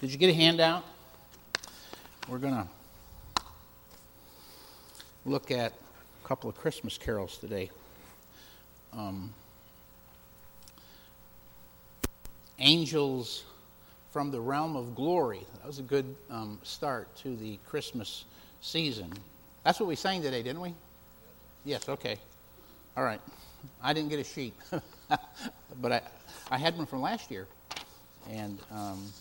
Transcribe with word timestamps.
Did 0.00 0.12
you 0.12 0.16
get 0.18 0.30
a 0.30 0.34
handout? 0.34 0.84
We're 2.28 2.38
going 2.38 2.54
to 2.54 2.68
look 5.24 5.50
at 5.50 5.72
a 5.72 6.28
couple 6.28 6.48
of 6.48 6.56
Christmas 6.56 6.96
carols 6.96 7.36
today. 7.38 7.70
Um, 8.92 9.34
Angels 12.60 13.42
from 14.12 14.30
the 14.30 14.40
Realm 14.40 14.76
of 14.76 14.94
Glory. 14.94 15.44
That 15.56 15.66
was 15.66 15.80
a 15.80 15.82
good 15.82 16.14
um, 16.30 16.60
start 16.62 17.12
to 17.16 17.34
the 17.34 17.58
Christmas 17.66 18.24
season. 18.60 19.12
That's 19.64 19.80
what 19.80 19.88
we 19.88 19.96
sang 19.96 20.22
today, 20.22 20.44
didn't 20.44 20.60
we? 20.60 20.74
Yes, 21.64 21.88
okay. 21.88 22.18
All 22.96 23.02
right. 23.02 23.20
I 23.82 23.94
didn't 23.94 24.10
get 24.10 24.20
a 24.20 24.24
sheet, 24.24 24.54
but 25.80 25.90
I, 25.90 26.00
I 26.52 26.58
had 26.58 26.76
one 26.76 26.86
from 26.86 27.02
last 27.02 27.32
year. 27.32 27.48
And 28.30 28.60
um, 28.70 29.12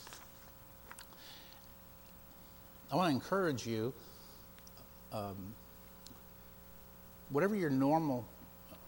I 2.91 2.95
want 2.95 3.09
to 3.09 3.13
encourage 3.13 3.67
you 3.67 3.93
um, 5.11 5.53
whatever 7.29 7.55
your 7.55 7.69
normal 7.69 8.25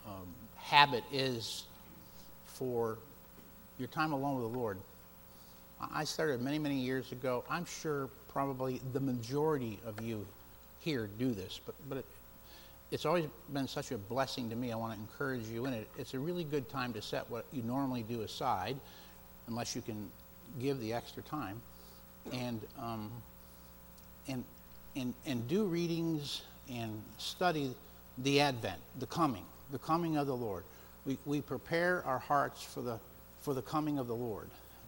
um, 0.06 0.34
habit 0.56 1.04
is 1.12 1.66
for 2.46 2.98
your 3.78 3.88
time 3.90 4.14
alone 4.14 4.42
with 4.42 4.52
the 4.52 4.58
Lord. 4.58 4.78
I 5.94 6.04
started 6.04 6.42
many, 6.42 6.60
many 6.60 6.76
years 6.76 7.12
ago. 7.12 7.44
I'm 7.50 7.66
sure 7.66 8.10
probably 8.30 8.82
the 8.94 9.00
majority 9.00 9.80
of 9.86 10.02
you 10.02 10.26
here 10.80 11.10
do 11.18 11.32
this, 11.32 11.60
but, 11.66 11.76
but 11.88 11.98
it, 12.00 12.06
it's 12.92 13.06
always 13.06 13.26
been 13.54 13.68
such 13.68 13.92
a 13.92 13.98
blessing 13.98 14.50
to 14.50 14.56
me. 14.56 14.72
I 14.72 14.76
want 14.76 14.94
to 14.94 15.00
encourage 15.00 15.48
you 15.48 15.66
in 15.66 15.74
it. 15.74 15.90
It's 15.98 16.14
a 16.14 16.20
really 16.20 16.44
good 16.44 16.70
time 16.70 16.94
to 16.94 17.02
set 17.02 17.30
what 17.30 17.46
you 17.52 17.64
normally 17.64 18.04
do 18.04 18.22
aside, 18.22 18.78
unless 19.48 19.76
you 19.76 19.82
can 19.82 20.10
give 20.60 20.80
the 20.80 20.94
extra 20.94 21.22
time, 21.24 21.62
and 22.34 22.60
um, 22.78 23.12
and 24.30 24.44
and 24.96 25.14
and 25.26 25.48
do 25.48 25.66
readings 25.66 26.44
and 26.70 27.02
study 27.18 27.74
the 28.20 28.40
Advent, 28.40 28.80
the 29.00 29.08
coming, 29.08 29.44
the 29.72 29.80
coming 29.80 30.16
of 30.16 30.28
the 30.28 30.36
Lord. 30.36 30.64
We 31.06 31.18
we 31.26 31.42
prepare 31.42 32.04
our 32.06 32.20
hearts 32.20 32.64
for 32.64 32.82
the 32.82 33.00
for 33.42 33.54
the 33.54 33.62
coming 33.62 34.00
of 34.00 34.08
the 34.08 34.16
Lord, 34.16 34.48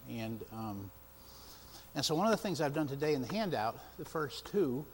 and 0.09 0.39
um, 0.53 0.89
and 1.95 2.05
so 2.05 2.15
one 2.15 2.25
of 2.25 2.31
the 2.31 2.37
things 2.37 2.61
I've 2.61 2.73
done 2.73 2.87
today 2.87 3.13
in 3.13 3.21
the 3.21 3.33
handout, 3.33 3.77
the 3.97 4.05
first 4.05 4.45
two. 4.45 4.85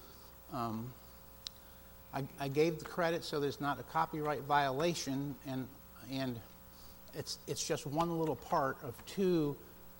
Um, 0.53 0.91
I, 2.13 2.23
I 2.39 2.47
gave 2.47 2.79
the 2.79 2.85
credit 2.85 3.23
so 3.23 3.39
there's 3.39 3.61
not 3.61 3.79
a 3.79 3.83
copyright 3.83 4.41
violation, 4.41 5.35
and, 5.45 5.67
and 6.11 6.39
it's, 7.13 7.37
it's 7.47 7.65
just 7.65 7.85
one 7.85 8.17
little 8.17 8.35
part 8.35 8.77
of 8.83 8.93
two 9.05 9.55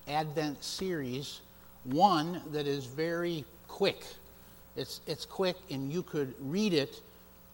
Advent 0.08 0.64
series. 0.64 1.40
One 1.84 2.42
that 2.52 2.66
is 2.66 2.86
very 2.86 3.44
quick. 3.68 4.04
It's, 4.78 5.00
it's 5.06 5.24
quick, 5.24 5.56
and 5.70 5.92
you 5.92 6.02
could 6.02 6.34
read 6.38 6.72
it. 6.72 7.00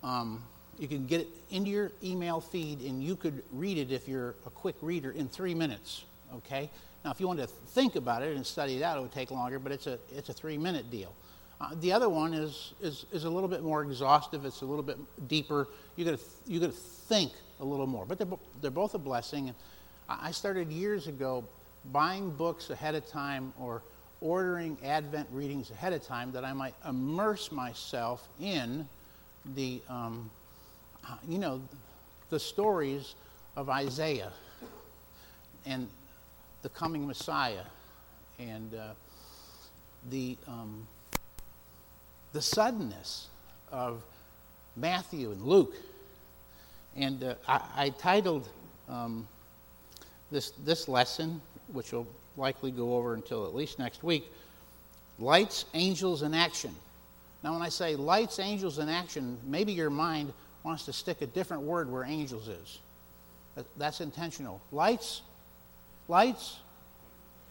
Um, 0.03 0.43
you 0.79 0.89
can 0.89 1.07
get 1.07 1.23
it 1.23 1.29
into 1.51 1.71
your 1.71 1.91
email 2.03 2.41
feed, 2.41 2.81
and 2.81 3.03
you 3.03 3.17
could 3.17 3.43
read 3.53 3.79
it 3.79 3.91
if 3.91 4.07
you're 4.07 4.35
a 4.47 4.51
quick 4.51 4.77
reader 4.83 5.11
in 5.11 5.29
three 5.29 5.55
minutes. 5.55 6.05
Okay. 6.35 6.71
Now, 7.05 7.11
if 7.11 7.21
you 7.21 7.27
want 7.27 7.41
to 7.41 7.47
think 7.47 7.97
about 7.97 8.23
it 8.23 8.37
and 8.37 8.45
study 8.45 8.77
it 8.77 8.83
out, 8.83 8.99
it 8.99 9.01
would 9.01 9.13
take 9.13 9.31
longer, 9.31 9.59
but 9.59 9.73
it's 9.73 9.87
a 9.87 9.99
it's 10.15 10.29
a 10.29 10.33
three 10.33 10.59
minute 10.59 10.91
deal. 10.91 11.15
Uh, 11.61 11.71
the 11.81 11.93
other 11.93 12.09
one 12.09 12.35
is, 12.35 12.75
is, 12.83 13.07
is 13.13 13.25
a 13.25 13.31
little 13.31 13.49
bit 13.49 13.63
more 13.63 13.83
exhaustive. 13.83 14.45
It's 14.45 14.63
a 14.63 14.67
little 14.67 14.83
bit 14.83 14.99
deeper. 15.29 15.69
You 15.97 16.05
got 16.05 16.19
you 16.47 16.61
to 16.61 16.69
think 16.69 17.33
a 17.61 17.65
little 17.65 17.87
more. 17.87 18.05
But 18.05 18.19
they're, 18.19 18.39
they're 18.61 18.71
both 18.71 18.95
a 18.95 18.99
blessing. 18.99 19.55
I 20.09 20.31
started 20.33 20.71
years 20.73 21.07
ago 21.07 21.45
buying 21.93 22.31
books 22.31 22.71
ahead 22.71 22.95
of 22.95 23.07
time 23.07 23.53
or 23.59 23.83
ordering 24.25 24.77
Advent 24.83 25.29
readings 25.31 25.71
ahead 25.71 25.93
of 25.93 26.03
time 26.03 26.33
that 26.33 26.45
I 26.45 26.53
might 26.53 26.75
immerse 26.89 27.53
myself 27.53 28.27
in 28.41 28.89
the, 29.55 29.81
um, 29.89 30.29
you 31.29 31.39
know, 31.39 31.63
the 32.31 32.41
stories 32.41 33.15
of 33.57 33.69
Isaiah 33.69 34.33
and 35.67 35.87
the 36.63 36.69
coming 36.71 37.07
Messiah 37.07 37.65
and 38.41 38.75
uh, 38.75 38.89
the 40.11 40.37
um, 40.49 40.89
the 42.35 42.43
suddenness 42.43 43.29
of 43.71 44.03
Matthew 44.77 45.31
and 45.31 45.41
Luke. 45.41 45.75
And 46.97 47.23
uh, 47.23 47.35
I, 47.49 47.61
I, 47.77 47.89
titled 47.91 48.49
um, 48.89 49.27
this, 50.31 50.51
this 50.65 50.89
lesson, 50.89 51.41
which 51.73 51.93
will 51.93 52.07
likely 52.37 52.71
go 52.71 52.97
over 52.97 53.15
until 53.15 53.45
at 53.47 53.55
least 53.55 53.79
next 53.79 54.03
week, 54.03 54.31
Lights, 55.19 55.65
Angels, 55.75 56.23
and 56.23 56.35
Action. 56.35 56.75
Now, 57.45 57.53
when 57.53 57.63
I 57.63 57.69
say 57.69 57.95
lights, 57.95 58.39
angels, 58.39 58.79
and 58.79 58.91
action, 58.91 59.37
maybe 59.45 59.73
your 59.73 59.91
mind 59.91 60.33
wants 60.63 60.87
to 60.87 60.95
stick 60.95 61.21
a 61.21 61.27
different 61.27 61.63
word 61.63 61.93
where 61.93 62.03
angels 62.03 62.49
is. 62.49 62.79
That's 63.77 64.01
intentional. 64.01 64.63
Lights, 64.73 65.21
lights, 66.09 66.59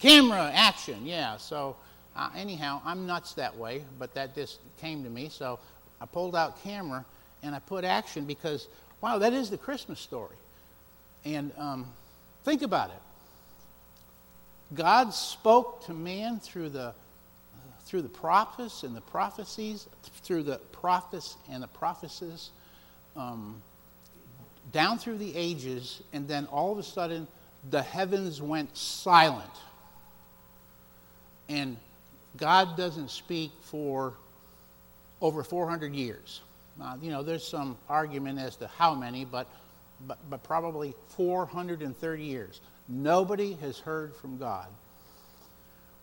camera, 0.00 0.50
action. 0.52 1.06
Yeah, 1.06 1.36
so 1.36 1.76
uh, 2.16 2.28
anyhow, 2.36 2.82
I'm 2.84 3.06
nuts 3.06 3.34
that 3.34 3.56
way, 3.56 3.84
but 3.98 4.12
that 4.14 4.34
just 4.34 4.58
came 4.80 5.04
to 5.04 5.10
me. 5.10 5.28
So 5.28 5.60
I 6.00 6.06
pulled 6.06 6.34
out 6.34 6.62
camera 6.64 7.04
and 7.44 7.54
I 7.54 7.60
put 7.60 7.84
action 7.84 8.24
because, 8.24 8.66
wow, 9.00 9.18
that 9.18 9.32
is 9.32 9.48
the 9.48 9.58
Christmas 9.58 10.00
story. 10.00 10.36
And 11.24 11.52
um, 11.56 11.86
think 12.42 12.62
about 12.62 12.90
it. 12.90 13.00
God 14.74 15.14
spoke 15.14 15.86
to 15.86 15.94
man 15.94 16.40
through 16.40 16.70
the 16.70 16.94
through 17.84 18.02
the 18.02 18.08
prophets 18.08 18.82
and 18.82 18.96
the 18.96 19.00
prophecies, 19.02 19.86
through 20.22 20.42
the 20.42 20.56
prophets 20.72 21.36
and 21.50 21.62
the 21.62 21.68
prophecies, 21.68 22.50
um, 23.14 23.60
down 24.72 24.98
through 24.98 25.18
the 25.18 25.36
ages, 25.36 26.02
and 26.12 26.26
then 26.26 26.46
all 26.46 26.72
of 26.72 26.78
a 26.78 26.82
sudden 26.82 27.26
the 27.70 27.82
heavens 27.82 28.40
went 28.40 28.76
silent. 28.76 29.50
And 31.48 31.76
God 32.36 32.76
doesn't 32.76 33.10
speak 33.10 33.52
for 33.60 34.14
over 35.20 35.44
400 35.44 35.94
years. 35.94 36.40
Uh, 36.82 36.96
you 37.00 37.10
know, 37.10 37.22
there's 37.22 37.46
some 37.46 37.76
argument 37.88 38.38
as 38.38 38.56
to 38.56 38.66
how 38.66 38.94
many, 38.94 39.24
but, 39.24 39.46
but, 40.06 40.18
but 40.28 40.42
probably 40.42 40.94
430 41.08 42.22
years. 42.22 42.60
Nobody 42.88 43.54
has 43.54 43.78
heard 43.78 44.14
from 44.14 44.38
God. 44.38 44.66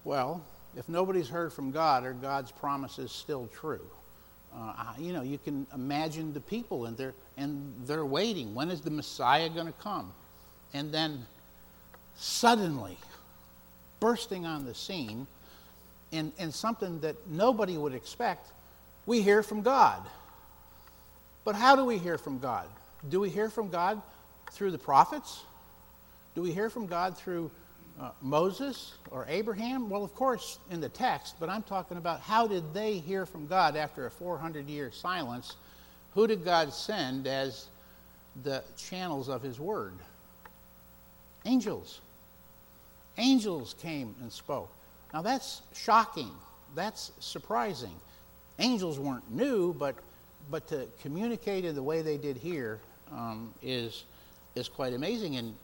Well, 0.04 0.44
if 0.76 0.90
nobody's 0.90 1.30
heard 1.30 1.54
from 1.54 1.72
God, 1.72 2.04
are 2.06 2.14
God's 2.14 2.52
promises 2.52 3.12
still 3.12 3.48
true? 3.48 3.86
Uh, 4.54 4.74
you 4.98 5.14
know, 5.14 5.22
you 5.22 5.38
can 5.38 5.66
imagine 5.74 6.34
the 6.34 6.40
people 6.42 6.86
and 6.86 6.98
they're, 6.98 7.14
and 7.38 7.74
they're 7.86 8.06
waiting. 8.06 8.54
When 8.54 8.70
is 8.70 8.82
the 8.82 8.90
Messiah 8.90 9.50
going 9.50 9.68
to 9.68 9.74
come? 9.74 10.12
And 10.74 10.92
then 10.94 11.26
suddenly, 12.16 12.98
bursting 14.00 14.46
on 14.46 14.66
the 14.66 14.74
scene, 14.74 15.28
in, 16.12 16.34
in 16.38 16.52
something 16.52 17.00
that 17.02 17.16
nobody 17.30 17.78
would 17.78 17.94
expect, 17.94 18.52
we 19.06 19.22
hear 19.22 19.44
from 19.44 19.62
God. 19.62 20.02
But 21.44 21.56
how 21.56 21.76
do 21.76 21.86
we 21.86 21.98
hear 21.98 22.18
from 22.18 22.40
God? 22.40 22.68
Do 23.10 23.20
we 23.20 23.30
hear 23.30 23.50
from 23.50 23.70
God 23.70 24.02
through 24.52 24.72
the 24.72 24.78
prophets? 24.78 25.44
Do 26.36 26.42
we 26.42 26.52
hear 26.52 26.70
from 26.70 26.86
God 26.88 27.18
through 27.18 27.52
uh, 28.00 28.12
Moses 28.22 28.94
or 29.10 29.26
Abraham? 29.28 29.90
Well, 29.90 30.04
of 30.04 30.16
course, 30.16 30.60
in 30.70 30.82
the 30.82 30.90
text, 30.90 31.36
but 31.40 31.50
I'm 31.50 31.64
talking 31.64 31.98
about 31.98 32.22
how 32.22 32.48
did 32.48 32.74
they 32.74 32.94
hear 32.94 33.26
from 33.26 33.48
God 33.48 33.76
after 33.76 34.06
a 34.06 34.12
400 34.12 34.68
year 34.68 34.92
silence? 34.92 35.56
Who 36.14 36.28
did 36.28 36.44
God 36.44 36.74
send 36.74 37.28
as 37.28 37.68
the 38.44 38.64
channels 38.78 39.30
of 39.30 39.42
his 39.42 39.60
word? 39.60 39.94
Angels. 41.46 42.00
Angels 43.18 43.76
came 43.82 44.16
and 44.22 44.32
spoke. 44.32 44.72
Now 45.14 45.22
that's 45.22 45.62
shocking. 45.74 46.32
That's 46.76 47.12
surprising. 47.20 47.96
Angels 48.60 49.00
weren't 49.00 49.30
new, 49.32 49.74
but, 49.74 49.96
but 50.50 50.68
to 50.70 50.88
communicate 51.02 51.66
in 51.66 51.76
the 51.76 51.84
way 51.84 52.02
they 52.02 52.18
did 52.18 52.38
here 52.38 52.80
um, 53.12 53.54
is 53.62 54.06
is 54.56 54.68
quite 54.68 54.94
amazing. 54.94 55.38
And 55.38 55.56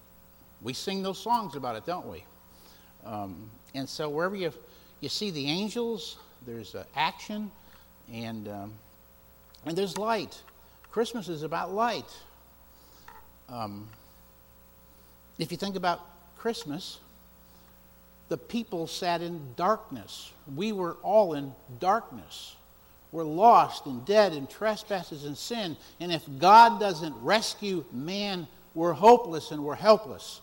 we 0.61 0.73
sing 0.73 1.03
those 1.03 1.19
songs 1.19 1.55
about 1.55 1.75
it, 1.75 1.85
don't 1.85 2.07
we? 2.07 2.23
Um, 3.05 3.49
and 3.73 3.87
so 3.87 4.09
wherever 4.09 4.35
you, 4.35 4.51
you 5.01 5.09
see 5.09 5.29
the 5.29 5.47
angels, 5.47 6.17
there's 6.45 6.75
uh, 6.75 6.83
action 6.95 7.51
and, 8.11 8.47
um, 8.47 8.73
and 9.65 9.77
there's 9.77 9.97
light. 9.97 10.41
Christmas 10.91 11.27
is 11.27 11.43
about 11.43 11.73
light. 11.73 12.09
Um, 13.49 13.87
if 15.37 15.51
you 15.51 15.57
think 15.57 15.75
about 15.75 16.01
Christmas, 16.37 16.99
the 18.29 18.37
people 18.37 18.87
sat 18.87 19.21
in 19.21 19.39
darkness. 19.55 20.31
We 20.53 20.71
were 20.71 20.97
all 21.03 21.33
in 21.33 21.53
darkness. 21.79 22.55
We're 23.11 23.23
lost 23.23 23.85
and 23.85 24.05
dead 24.05 24.33
in 24.33 24.47
trespasses 24.47 25.23
and 25.23 25.37
sin. 25.37 25.77
And 25.99 26.11
if 26.11 26.23
God 26.39 26.79
doesn't 26.79 27.15
rescue 27.21 27.85
man, 27.93 28.47
we're 28.73 28.93
hopeless 28.93 29.51
and 29.51 29.63
we're 29.63 29.75
helpless 29.75 30.41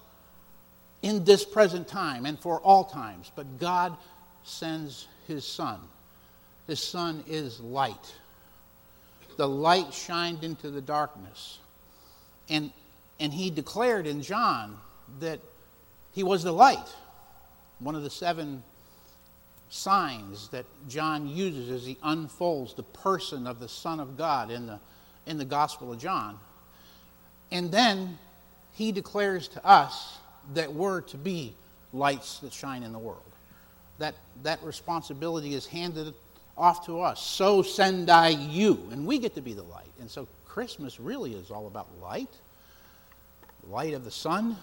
in 1.05 1.23
this 1.23 1.45
present 1.45 1.87
time 1.87 2.25
and 2.25 2.39
for 2.41 2.59
all 2.61 2.83
times. 2.83 3.31
But 3.37 3.59
God 3.59 3.95
sends 4.43 5.07
his 5.29 5.47
son. 5.47 5.79
His 6.67 6.81
son 6.81 7.23
is 7.29 7.61
light. 7.61 8.15
The 9.37 9.47
light 9.47 9.93
shined 9.93 10.43
into 10.43 10.71
the 10.71 10.81
darkness. 10.81 11.59
And, 12.49 12.73
and 13.21 13.35
he 13.35 13.51
declared 13.51 14.07
in 14.07 14.23
John 14.23 14.79
that 15.21 15.41
he 16.13 16.23
was 16.23 16.43
the 16.43 16.53
light. 16.53 16.89
One 17.81 17.95
of 17.95 18.03
the 18.03 18.09
seven 18.09 18.63
signs 19.69 20.49
that 20.49 20.65
John 20.89 21.29
uses 21.29 21.69
as 21.69 21.85
he 21.85 21.99
unfolds 22.03 22.73
the 22.73 22.83
person 22.83 23.47
of 23.47 23.61
the 23.61 23.69
Son 23.69 24.01
of 24.01 24.17
God 24.17 24.51
in 24.51 24.67
the, 24.67 24.81
in 25.27 25.37
the 25.37 25.45
Gospel 25.45 25.93
of 25.93 25.99
John. 25.99 26.39
And 27.53 27.71
then 27.71 28.19
he 28.73 28.91
declares 28.91 29.49
to 29.49 29.67
us 29.67 30.19
that 30.53 30.73
we're 30.73 31.01
to 31.03 31.17
be 31.17 31.55
lights 31.93 32.41
that 32.41 32.53
shine 32.53 32.83
in 32.83 32.93
the 32.93 32.99
world. 32.99 33.23
That, 33.99 34.15
that 34.43 34.63
responsibility 34.63 35.55
is 35.55 35.67
handed 35.67 36.15
off 36.59 36.87
to 36.87 37.01
us. 37.01 37.23
So 37.23 37.63
send 37.63 38.11
I 38.11 38.29
you. 38.29 38.89
And 38.93 39.07
we 39.07 39.19
get 39.19 39.35
to 39.37 39.41
be 39.41 39.55
the 39.55 39.63
light. 39.63 39.91
And 40.01 40.11
so 40.11 40.29
Christmas 40.45 41.01
really 41.01 41.35
is 41.35 41.51
all 41.51 41.67
about 41.67 41.89
light 42.03 42.31
light 43.69 43.95
of 43.95 44.05
the 44.05 44.11
sun, 44.11 44.57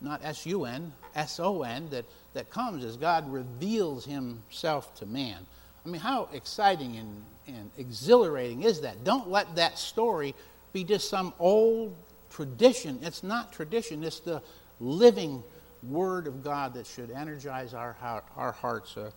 not 0.00 0.20
S 0.24 0.46
U 0.46 0.64
N, 0.64 0.92
S 1.14 1.40
O 1.40 1.62
N, 1.62 1.88
that, 1.90 2.04
that 2.34 2.50
comes 2.50 2.84
as 2.84 2.96
God 2.96 3.30
reveals 3.30 4.04
himself 4.04 4.94
to 4.96 5.06
man. 5.06 5.46
I 5.84 5.88
mean, 5.88 6.00
how 6.00 6.28
exciting 6.32 6.96
and, 6.96 7.24
and 7.46 7.70
exhilarating 7.78 8.62
is 8.62 8.80
that? 8.82 9.02
Don't 9.04 9.30
let 9.30 9.54
that 9.56 9.78
story 9.78 10.34
be 10.72 10.84
just 10.84 11.08
some 11.08 11.32
old 11.38 11.94
tradition. 12.30 12.98
It's 13.02 13.22
not 13.22 13.52
tradition, 13.52 14.04
it's 14.04 14.20
the 14.20 14.42
living 14.80 15.42
Word 15.82 16.26
of 16.26 16.42
God 16.42 16.74
that 16.74 16.86
should 16.86 17.10
energize 17.10 17.72
our, 17.72 17.96
our 18.36 18.52
hearts 18.52 18.96
uh, 18.96 19.10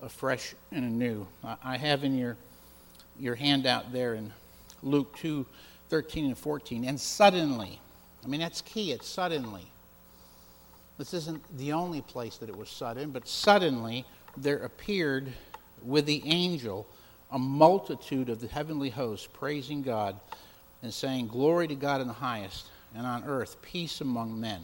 afresh 0.00 0.54
and 0.72 0.84
anew. 0.84 1.26
I 1.62 1.76
have 1.76 2.04
in 2.04 2.16
your, 2.16 2.36
your 3.18 3.34
handout 3.34 3.92
there 3.92 4.14
in 4.14 4.32
Luke 4.82 5.16
2 5.16 5.44
13 5.88 6.26
and 6.26 6.38
14, 6.38 6.84
and 6.84 7.00
suddenly, 7.00 7.78
I 8.24 8.26
mean, 8.26 8.40
that's 8.40 8.60
key, 8.60 8.90
it's 8.90 9.06
suddenly. 9.06 9.70
This 10.98 11.14
isn't 11.14 11.56
the 11.58 11.74
only 11.74 12.00
place 12.00 12.38
that 12.38 12.48
it 12.48 12.56
was 12.56 12.68
sudden, 12.68 13.10
but 13.10 13.28
suddenly 13.28 14.04
there 14.36 14.58
appeared 14.58 15.32
with 15.84 16.06
the 16.06 16.22
angel 16.26 16.88
a 17.30 17.38
multitude 17.38 18.28
of 18.30 18.40
the 18.40 18.48
heavenly 18.48 18.90
hosts 18.90 19.28
praising 19.32 19.82
God 19.82 20.18
and 20.82 20.92
saying, 20.92 21.28
Glory 21.28 21.68
to 21.68 21.76
God 21.76 22.00
in 22.00 22.08
the 22.08 22.14
highest, 22.14 22.66
and 22.92 23.06
on 23.06 23.22
earth 23.24 23.62
peace 23.62 24.00
among 24.00 24.40
men 24.40 24.62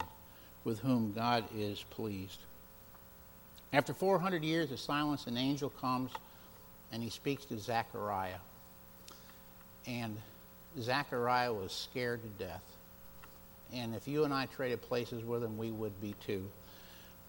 with 0.64 0.80
whom 0.80 1.12
God 1.12 1.44
is 1.56 1.84
pleased. 1.90 2.38
After 3.72 3.94
400 3.94 4.44
years 4.44 4.70
of 4.70 4.78
silence, 4.78 5.26
an 5.26 5.36
angel 5.36 5.70
comes 5.70 6.10
and 6.92 7.02
he 7.02 7.08
speaks 7.08 7.44
to 7.46 7.58
Zechariah. 7.58 8.40
And 9.86 10.16
Zechariah 10.78 11.52
was 11.52 11.72
scared 11.72 12.20
to 12.22 12.44
death. 12.44 12.62
And 13.72 13.94
if 13.94 14.06
you 14.06 14.24
and 14.24 14.34
I 14.34 14.46
traded 14.46 14.82
places 14.82 15.24
with 15.24 15.42
him, 15.42 15.56
we 15.56 15.70
would 15.70 15.98
be 16.00 16.14
too. 16.24 16.48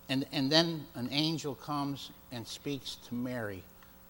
And, 0.10 0.26
and 0.34 0.52
then 0.52 0.86
an 0.96 1.08
angel 1.12 1.56
comes 1.56 2.12
and 2.32 2.46
speaks 2.46 2.98
to 3.08 3.16
Mary 3.16 3.64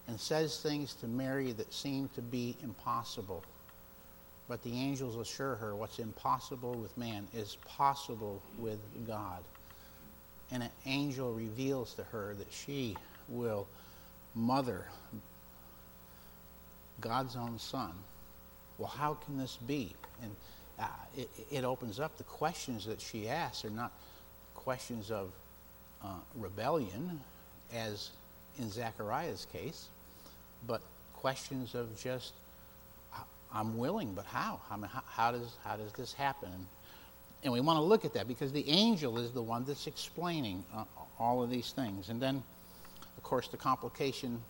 and 0.08 0.18
says 0.18 0.60
things 0.60 0.94
to 0.94 1.06
Mary 1.06 1.52
that 1.52 1.72
seem 1.72 2.08
to 2.16 2.20
be 2.20 2.56
impossible. 2.62 3.44
But 4.48 4.62
the 4.62 4.72
angels 4.72 5.16
assure 5.16 5.54
her 5.56 5.74
what's 5.74 5.98
impossible 5.98 6.74
with 6.74 6.96
man 6.98 7.26
is 7.34 7.56
possible 7.66 8.42
with 8.58 8.78
God. 9.06 9.42
And 10.50 10.62
an 10.62 10.70
angel 10.84 11.32
reveals 11.32 11.94
to 11.94 12.04
her 12.04 12.34
that 12.34 12.52
she 12.52 12.96
will 13.28 13.66
mother 14.34 14.84
God's 17.00 17.36
own 17.36 17.58
son. 17.58 17.92
Well, 18.78 18.88
how 18.88 19.14
can 19.14 19.38
this 19.38 19.56
be? 19.66 19.94
And 20.22 20.36
uh, 20.78 20.86
it, 21.16 21.28
it, 21.50 21.64
opens 21.64 22.00
up 22.00 22.16
the 22.18 22.24
questions 22.24 22.84
that 22.86 23.00
she 23.00 23.28
asks 23.28 23.64
are 23.64 23.70
not 23.70 23.92
questions 24.54 25.10
of 25.10 25.30
uh, 26.02 26.08
rebellion, 26.34 27.20
as 27.72 28.10
in 28.58 28.70
Zechariah's 28.70 29.46
case, 29.52 29.88
but 30.66 30.82
questions 31.14 31.74
of 31.74 31.96
just 32.00 32.32
I'm 33.54 33.78
willing, 33.78 34.12
but 34.14 34.26
how? 34.26 34.60
I 34.70 34.76
mean, 34.76 34.90
how, 34.92 35.02
how, 35.06 35.30
does, 35.30 35.56
how 35.64 35.76
does 35.76 35.92
this 35.92 36.12
happen? 36.12 36.50
And 37.44 37.52
we 37.52 37.60
want 37.60 37.76
to 37.76 37.82
look 37.82 38.04
at 38.04 38.12
that 38.14 38.26
because 38.26 38.50
the 38.52 38.68
angel 38.68 39.18
is 39.18 39.30
the 39.30 39.42
one 39.42 39.64
that's 39.64 39.86
explaining 39.86 40.64
uh, 40.74 40.84
all 41.18 41.42
of 41.42 41.50
these 41.50 41.70
things. 41.70 42.08
And 42.08 42.20
then, 42.20 42.42
of 43.16 43.22
course, 43.22 43.48
the 43.48 43.56
complication 43.56 44.40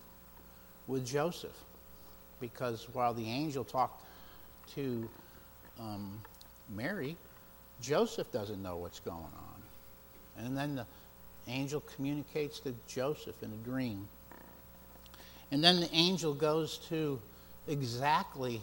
with 0.87 1.05
Joseph. 1.05 1.55
Because 2.41 2.87
while 2.93 3.13
the 3.13 3.29
angel 3.29 3.63
talked 3.63 4.03
to 4.75 5.07
um, 5.79 6.19
Mary, 6.73 7.15
Joseph 7.81 8.31
doesn't 8.31 8.61
know 8.61 8.77
what's 8.77 8.99
going 8.99 9.17
on. 9.17 10.43
And 10.45 10.57
then 10.57 10.75
the 10.75 10.85
angel 11.47 11.81
communicates 11.95 12.59
to 12.61 12.73
Joseph 12.87 13.41
in 13.43 13.51
a 13.51 13.69
dream. 13.69 14.07
And 15.51 15.63
then 15.63 15.79
the 15.79 15.93
angel 15.93 16.33
goes 16.33 16.79
to 16.89 17.19
exactly 17.67 18.61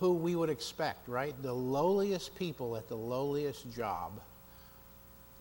who 0.00 0.14
we 0.14 0.34
would 0.34 0.48
expect, 0.48 1.06
right? 1.06 1.34
The 1.42 1.52
lowliest 1.52 2.34
people 2.34 2.74
at 2.76 2.88
the 2.88 2.96
lowliest 2.96 3.70
job 3.70 4.12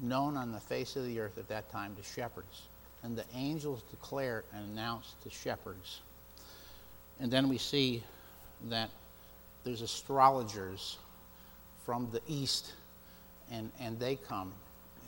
known 0.01 0.35
on 0.35 0.51
the 0.51 0.59
face 0.59 0.97
of 0.97 1.05
the 1.05 1.19
earth 1.19 1.37
at 1.37 1.47
that 1.47 1.71
time, 1.71 1.95
to 1.95 2.03
shepherds. 2.03 2.63
And 3.01 3.17
the 3.17 3.23
angels 3.33 3.81
declare 3.89 4.43
and 4.53 4.69
announce 4.71 5.15
to 5.23 5.29
shepherds. 5.29 6.01
And 7.21 7.31
then 7.31 7.47
we 7.47 7.57
see 7.57 8.03
that 8.69 8.89
there's 9.63 9.81
astrologers 9.81 10.97
from 11.85 12.09
the 12.11 12.21
east, 12.27 12.73
and, 13.51 13.71
and 13.79 13.97
they 13.97 14.17
come. 14.17 14.51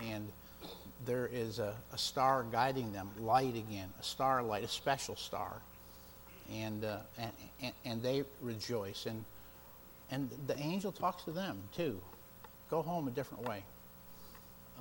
And 0.01 0.29
there 1.05 1.29
is 1.31 1.59
a, 1.59 1.75
a 1.91 1.97
star 1.97 2.45
guiding 2.49 2.93
them, 2.93 3.09
light 3.19 3.55
again, 3.55 3.89
a 3.99 4.03
starlight, 4.03 4.63
a 4.63 4.69
special 4.69 5.17
star. 5.17 5.53
And, 6.53 6.85
uh, 6.85 6.97
and, 7.17 7.31
and, 7.61 7.73
and 7.83 8.01
they 8.01 8.23
rejoice. 8.41 9.05
And 9.05 9.23
and 10.11 10.29
the 10.47 10.57
angel 10.59 10.91
talks 10.91 11.23
to 11.23 11.31
them 11.31 11.57
too. 11.75 11.99
Go 12.69 12.81
home 12.81 13.07
a 13.07 13.11
different 13.11 13.47
way. 13.47 13.63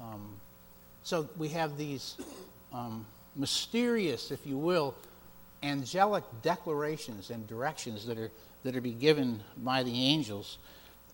Um, 0.01 0.35
so 1.03 1.29
we 1.39 1.49
have 1.49 1.79
these 1.79 2.17
um, 2.73 3.07
mysterious, 3.37 4.31
if 4.31 4.47
you 4.47 4.59
will, 4.59 4.95
angelic 5.63 6.25
declarations 6.43 7.31
and 7.31 7.47
directions 7.47 8.07
that 8.07 8.19
are 8.19 8.31
that 8.63 8.77
are 8.77 8.81
be 8.81 8.93
given 8.93 9.43
by 9.59 9.83
the 9.83 10.05
angels, 10.05 10.59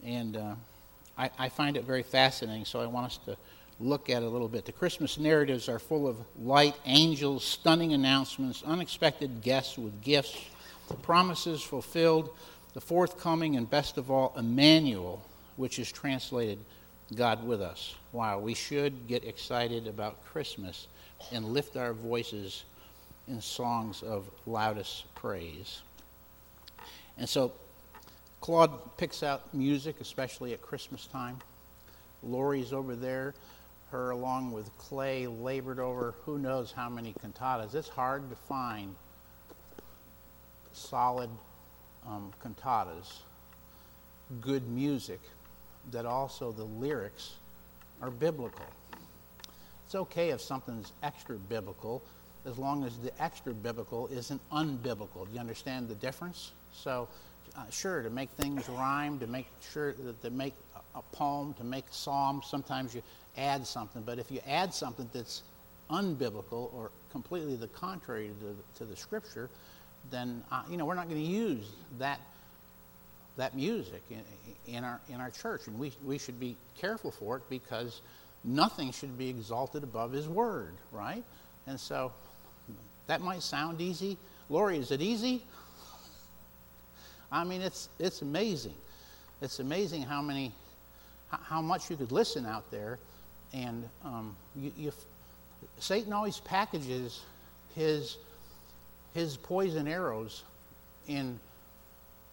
and 0.05 0.37
uh, 0.37 0.55
I, 1.17 1.31
I, 1.39 1.49
find 1.49 1.77
it 1.77 1.85
very 1.85 2.03
fascinating. 2.03 2.65
So 2.65 2.81
I 2.81 2.87
want 2.87 3.07
us 3.07 3.19
to 3.27 3.37
look 3.79 4.11
at 4.11 4.23
it 4.23 4.27
a 4.27 4.29
little 4.29 4.49
bit. 4.49 4.65
The 4.65 4.73
Christmas 4.73 5.17
narratives 5.17 5.69
are 5.69 5.79
full 5.79 6.09
of 6.09 6.17
light, 6.43 6.75
angels, 6.87 7.45
stunning 7.45 7.93
announcements, 7.93 8.65
unexpected 8.67 9.43
guests 9.43 9.79
with 9.79 10.03
gifts, 10.03 10.37
promises 11.03 11.63
fulfilled 11.63 12.31
the 12.77 12.81
forthcoming 12.83 13.57
and 13.57 13.71
best 13.71 13.97
of 13.97 14.11
all, 14.11 14.35
Emmanuel, 14.37 15.23
which 15.57 15.79
is 15.79 15.91
translated 15.91 16.59
God 17.15 17.43
with 17.43 17.63
us. 17.63 17.95
Wow, 18.13 18.39
we 18.39 18.53
should 18.53 19.09
get 19.09 19.25
excited 19.25 19.87
about 19.87 20.23
Christmas 20.27 20.87
and 21.33 21.55
lift 21.55 21.79
our 21.79 21.95
voices 21.95 22.65
in 23.29 23.41
songs 23.41 24.03
of 24.03 24.29
loudest 24.45 25.07
praise. 25.15 25.81
And 27.17 27.27
so 27.27 27.51
Claude 28.43 28.99
picks 28.99 29.23
out 29.23 29.55
music, 29.55 30.03
especially 30.03 30.53
at 30.53 30.61
Christmas 30.61 31.07
time. 31.07 31.39
Lori's 32.23 32.75
over 32.75 32.95
there. 32.95 33.33
Her, 33.91 34.11
along 34.11 34.53
with 34.53 34.69
Clay, 34.77 35.27
labored 35.27 35.79
over 35.79 36.15
who 36.27 36.39
knows 36.39 36.73
how 36.73 36.91
many 36.91 37.15
cantatas. 37.15 37.75
It's 37.75 37.89
hard 37.89 38.29
to 38.29 38.37
find 38.37 38.95
solid 40.75 41.31
um, 42.09 42.33
cantatas, 42.43 43.19
good 44.41 44.69
music, 44.69 45.21
that 45.91 46.07
also 46.07 46.53
the 46.53 46.65
lyrics 46.65 47.35
are 48.03 48.11
biblical. 48.11 48.67
It's 49.85 49.95
okay 49.95 50.31
if 50.31 50.41
something's 50.41 50.93
extra 51.03 51.37
biblical 51.37 52.03
as 52.47 52.59
long 52.59 52.85
as 52.85 52.97
the 52.99 53.13
extra 53.23 53.53
biblical 53.53 54.07
isn't 54.09 54.41
unbiblical. 54.51 55.27
Do 55.27 55.35
you 55.35 55.41
understand 55.41 55.89
the 55.89 55.95
difference? 55.97 56.53
So, 56.73 57.09
uh, 57.57 57.69
sure, 57.71 58.03
to 58.03 58.11
make 58.11 58.31
things 58.31 58.69
rhyme, 58.69 59.19
to 59.19 59.27
make 59.27 59.47
sure 59.73 59.93
that 59.93 60.23
to 60.23 60.31
make 60.31 60.55
a, 60.95 61.03
poem, 61.13 61.55
to 61.55 61.65
make 61.65 61.85
a 61.91 61.95
psalm, 61.95 62.43
sometimes 62.45 62.95
you 62.95 63.03
add 63.37 63.67
something. 63.67 64.03
But 64.03 64.19
if 64.19 64.31
you 64.31 64.41
add 64.47 64.73
something 64.73 65.09
that's 65.13 65.43
unbiblical 65.91 66.73
or 66.75 66.91
completely 67.11 67.57
the 67.57 67.69
contrary 67.69 68.31
to, 68.41 68.79
to 68.79 68.85
the 68.85 68.97
scripture, 68.97 69.49
then 70.11 70.43
you 70.71 70.77
know 70.77 70.85
we're 70.85 70.95
not 70.95 71.09
going 71.09 71.21
to 71.21 71.27
use 71.27 71.67
that 71.99 72.21
that 73.37 73.55
music 73.55 74.03
in, 74.11 74.23
in, 74.75 74.85
our 74.85 75.01
in 75.09 75.21
our 75.21 75.31
church, 75.31 75.67
and 75.67 75.79
we 75.79 75.93
we 76.05 76.19
should 76.19 76.41
be 76.41 76.57
careful 76.79 77.11
for 77.11 77.37
it 77.37 77.43
because 77.51 78.01
nothing 78.45 78.93
should 78.93 79.19
be 79.19 79.29
exalted 79.29 79.83
above 79.83 80.13
His 80.13 80.29
Word, 80.29 80.73
right? 80.93 81.25
And 81.67 81.79
so, 81.79 82.13
That 83.09 83.21
might 83.21 83.43
sound 83.43 83.81
easy. 83.81 84.17
Lori, 84.49 84.79
is 84.79 84.91
it 84.91 85.01
easy? 85.03 85.43
I 87.31 87.45
mean, 87.45 87.61
it's, 87.61 87.89
it's 87.99 88.23
amazing. 88.23 88.75
It's 89.43 89.59
amazing 89.59 90.03
how 90.03 90.23
many, 90.23 90.53
how 91.29 91.61
much 91.61 91.91
you 91.91 91.97
could 91.97 92.13
listen 92.13 92.47
out 92.47 92.71
there. 92.71 92.99
And 93.53 93.89
um, 94.05 94.37
you, 94.55 94.73
you, 94.77 94.93
Satan 95.79 96.13
always 96.13 96.39
packages 96.41 97.23
his, 97.75 98.17
his 99.17 99.39
poison 99.39 99.89
arrows 99.89 100.45
in, 101.09 101.41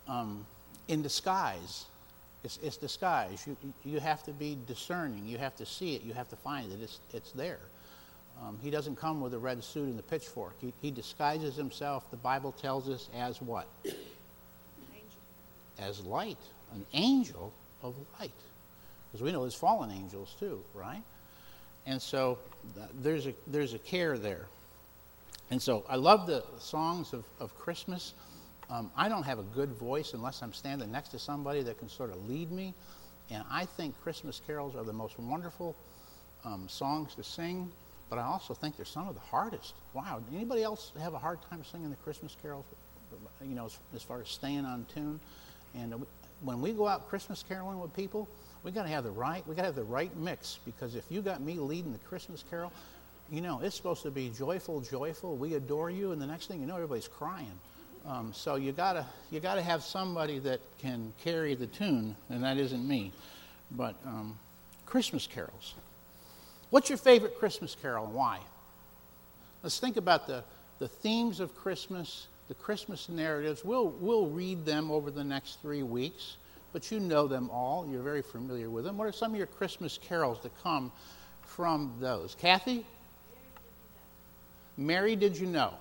um, 0.08 0.46
in 0.90 1.02
disguise. 1.02 1.86
It's, 2.44 2.60
it's 2.62 2.76
disguise. 2.76 3.48
You, 3.48 3.56
you 3.86 4.00
have 4.02 4.22
to 4.24 4.32
be 4.32 4.58
discerning. 4.68 5.26
You 5.26 5.38
have 5.38 5.56
to 5.56 5.66
see 5.66 5.96
it. 5.96 6.04
You 6.04 6.14
have 6.14 6.30
to 6.30 6.36
find 6.36 6.72
it. 6.74 6.82
It's, 6.82 7.00
it's 7.14 7.32
there. 7.32 7.60
Um, 8.42 8.60
he 8.62 8.70
doesn't 8.70 8.98
come 8.98 9.22
with 9.22 9.34
a 9.34 9.40
red 9.40 9.64
suit 9.64 9.86
and 9.86 9.98
a 9.98 10.04
pitchfork. 10.04 10.56
He, 10.60 10.74
he 10.82 10.92
disguises 10.92 11.56
himself, 11.56 12.12
the 12.12 12.18
Bible 12.18 12.52
tells 12.52 12.90
us, 12.90 13.08
as 13.18 13.42
what? 13.42 13.68
Angel. 13.86 14.00
As 15.80 16.04
light, 16.04 16.38
an 16.74 16.86
angel 16.94 17.54
of 17.82 17.96
light. 18.20 18.32
Because 19.10 19.24
we 19.24 19.32
know 19.32 19.42
there's 19.42 19.56
fallen 19.56 19.90
angels 19.90 20.36
too, 20.38 20.62
right? 20.74 21.04
And 21.86 22.02
so 22.02 22.40
there's 23.02 23.28
a, 23.28 23.34
there's 23.48 23.74
a 23.74 23.80
care 23.80 24.18
there. 24.18 24.48
And 25.52 25.62
so 25.62 25.86
I 25.88 25.98
love 25.98 26.28
the 26.28 26.44
songs 26.60 27.14
of, 27.14 27.26
of 27.40 27.58
Christmas. 27.58 28.14
Um, 28.70 28.92
I 28.96 29.10
don't 29.10 29.24
have 29.24 29.40
a 29.40 29.44
good 29.44 29.70
voice 29.70 30.14
unless 30.14 30.42
I'm 30.42 30.54
standing 30.54 30.92
next 30.92 31.10
to 31.10 31.20
somebody 31.20 31.62
that 31.64 31.78
can 31.78 31.90
sort 31.90 32.10
of 32.10 32.30
lead 32.30 32.52
me. 32.52 32.74
And 33.30 33.44
I 33.52 33.66
think 33.66 34.00
Christmas 34.02 34.42
carols 34.46 34.76
are 34.76 34.84
the 34.84 34.94
most 34.94 35.20
wonderful 35.20 35.76
um, 36.44 36.68
songs 36.68 37.16
to 37.16 37.24
sing, 37.24 37.72
but 38.10 38.20
I 38.20 38.24
also 38.24 38.54
think 38.54 38.78
they're 38.78 38.86
some 38.86 39.08
of 39.08 39.16
the 39.16 39.22
hardest. 39.22 39.74
Wow, 39.94 40.22
anybody 40.34 40.64
else 40.64 40.92
have 41.00 41.14
a 41.14 41.20
hard 41.20 41.40
time 41.50 41.64
singing 41.64 41.90
the 41.90 41.96
Christmas 41.98 42.36
carols? 42.42 42.66
You 43.42 43.56
know, 43.56 43.66
as, 43.66 43.78
as 43.96 44.02
far 44.02 44.22
as 44.22 44.30
staying 44.30 44.66
on 44.66 44.86
tune. 44.94 45.20
And 45.76 46.06
when 46.42 46.62
we 46.62 46.72
go 46.72 46.88
out 46.88 47.10
Christmas 47.10 47.44
caroling 47.48 47.80
with 47.80 47.96
people, 47.96 48.28
we 48.64 48.72
got 48.72 48.84
to 48.84 48.90
have 48.90 49.04
the 49.04 49.12
right 49.12 49.46
we 49.48 49.56
got 49.56 49.64
to 49.64 49.68
have 49.68 49.76
the 49.76 49.84
right 49.84 50.16
mix 50.18 50.60
because 50.66 50.96
if 50.96 51.06
you 51.10 51.22
got 51.22 51.42
me 51.42 51.56
leading 51.56 51.92
the 51.92 52.00
Christmas 52.00 52.44
carol, 52.50 52.72
you 53.34 53.42
know 53.42 53.60
it's 53.64 53.76
supposed 53.76 54.04
to 54.04 54.12
be 54.12 54.30
joyful, 54.30 54.80
joyful. 54.82 55.36
We 55.36 55.56
adore 55.56 55.90
you, 55.90 56.12
and 56.12 56.22
the 56.22 56.28
next 56.28 56.48
thing 56.48 56.62
you 56.62 56.68
know, 56.68 56.76
everybody's 56.76 57.08
crying. 57.08 57.60
Um, 58.06 58.32
so 58.34 58.56
you 58.56 58.72
gotta 58.72 59.06
you 59.32 59.40
gotta 59.40 59.62
have 59.62 59.82
somebody 59.84 60.40
that 60.40 60.60
can 60.78 61.14
carry 61.24 61.56
the 61.56 61.68
tune, 61.68 62.16
and 62.30 62.44
that 62.44 62.58
isn't 62.58 62.88
me. 62.88 63.12
But 63.72 63.96
um, 64.06 64.38
Christmas 64.86 65.26
carols. 65.26 65.74
What's 66.70 66.90
your 66.90 66.98
favorite 66.98 67.40
Christmas 67.40 67.76
carol 67.80 68.06
and 68.06 68.14
why? 68.14 68.40
Let's 69.64 69.80
think 69.80 69.98
about 69.98 70.28
the, 70.28 70.44
the 70.80 70.88
themes 70.88 71.40
of 71.40 71.56
Christmas, 71.56 72.28
the 72.48 72.54
Christmas 72.54 73.10
narratives. 73.10 73.64
We'll, 73.64 73.90
we'll 74.00 74.28
read 74.28 74.66
them 74.66 74.92
over 74.92 75.10
the 75.10 75.24
next 75.24 75.62
three 75.62 75.84
weeks, 75.84 76.38
but 76.74 76.92
you 76.92 77.00
know 77.00 77.28
them 77.28 77.50
all. 77.52 77.88
You're 77.90 78.02
very 78.02 78.22
familiar 78.22 78.70
with 78.70 78.84
them. 78.84 78.98
What 78.98 79.08
are 79.08 79.12
some 79.12 79.32
of 79.32 79.38
your 79.38 79.48
Christmas 79.48 79.98
carols 79.98 80.42
that 80.44 80.52
come 80.64 80.92
from 81.44 81.94
those? 82.00 82.36
Kathy? 82.40 82.86
Mary, 84.78 85.16
did 85.16 85.38
you 85.38 85.48
know? 85.48 85.74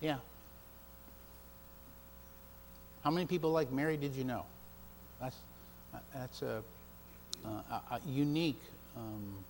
Yeah. 0.00 0.16
How 3.04 3.10
many 3.10 3.26
people 3.26 3.52
like 3.52 3.70
Mary 3.70 3.96
did 3.96 4.14
you 4.14 4.24
know? 4.24 4.44
That's, 5.20 5.36
that's 6.12 6.42
a, 6.42 6.62
a, 7.44 7.48
a 7.48 8.00
unique 8.06 8.60
um, 8.96 9.44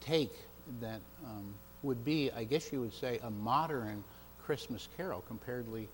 take 0.00 0.32
that 0.80 1.00
um, 1.24 1.54
would 1.82 2.04
be, 2.04 2.30
I 2.30 2.44
guess 2.44 2.72
you 2.72 2.80
would 2.80 2.92
say, 2.94 3.18
a 3.22 3.30
modern 3.30 4.04
Christmas 4.44 4.88
carol, 4.96 5.24
comparatively 5.26 5.88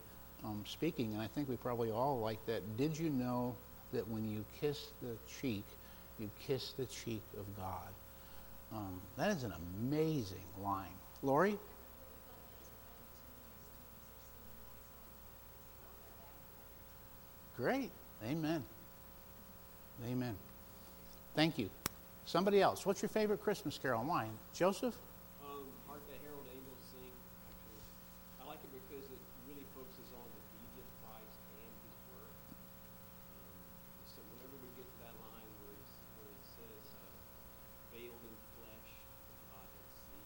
um, 0.44 0.64
speaking. 0.66 1.12
And 1.12 1.22
I 1.22 1.26
think 1.26 1.48
we 1.48 1.56
probably 1.56 1.90
all 1.90 2.20
like 2.20 2.44
that. 2.46 2.76
Did 2.76 2.98
you 2.98 3.10
know 3.10 3.54
that 3.92 4.06
when 4.08 4.28
you 4.28 4.44
kiss 4.60 4.88
the 5.02 5.16
cheek, 5.40 5.64
you 6.18 6.30
kiss 6.46 6.72
the 6.72 6.86
cheek 6.86 7.22
of 7.38 7.44
God? 7.56 7.88
Um, 8.72 9.00
that 9.16 9.30
is 9.30 9.44
an 9.44 9.52
amazing 9.80 10.38
line. 10.62 10.86
Lori? 11.22 11.58
Great. 17.56 17.90
Amen. 18.24 18.64
Amen. 20.08 20.34
Thank 21.36 21.58
you. 21.58 21.68
Somebody 22.24 22.62
else. 22.62 22.86
What's 22.86 23.02
your 23.02 23.08
favorite 23.08 23.42
Christmas 23.42 23.78
carol 23.78 24.02
why? 24.02 24.26
Joseph? 24.54 24.96
Um, 25.44 25.62
Hark 25.86 26.00
the 26.08 26.16
Herald 26.26 26.46
Angels 26.48 26.82
Sing. 26.90 27.12
Actually, 27.46 27.82
I 28.40 28.48
like 28.48 28.58
it 28.66 28.72
because 28.72 29.04
it 29.04 29.20
really 29.46 29.66
focuses 29.76 30.10
on 30.16 30.26
the 30.32 30.42
deity 30.48 30.80
of 30.80 30.88
Christ 31.04 31.38
and 31.54 31.70
His 31.86 31.98
Word. 32.08 32.34
Um, 33.36 33.54
so 34.10 34.18
whenever 34.32 34.56
we 34.58 34.68
get 34.80 34.86
to 34.90 34.96
that 35.06 35.14
line 35.22 35.50
where, 35.60 35.76
where 36.18 36.30
it 36.34 36.44
says, 36.56 36.84
uh, 36.98 37.14
veiled 37.94 38.22
in 38.26 38.36
flesh, 38.58 38.88
Godhead 39.52 39.86
see, 40.02 40.22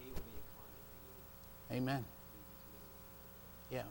hail 0.00 0.16
the 0.16 0.32
incarnate 0.32 0.86
being. 0.96 1.82
Amen. 1.82 2.02
Yeah. 3.68 3.88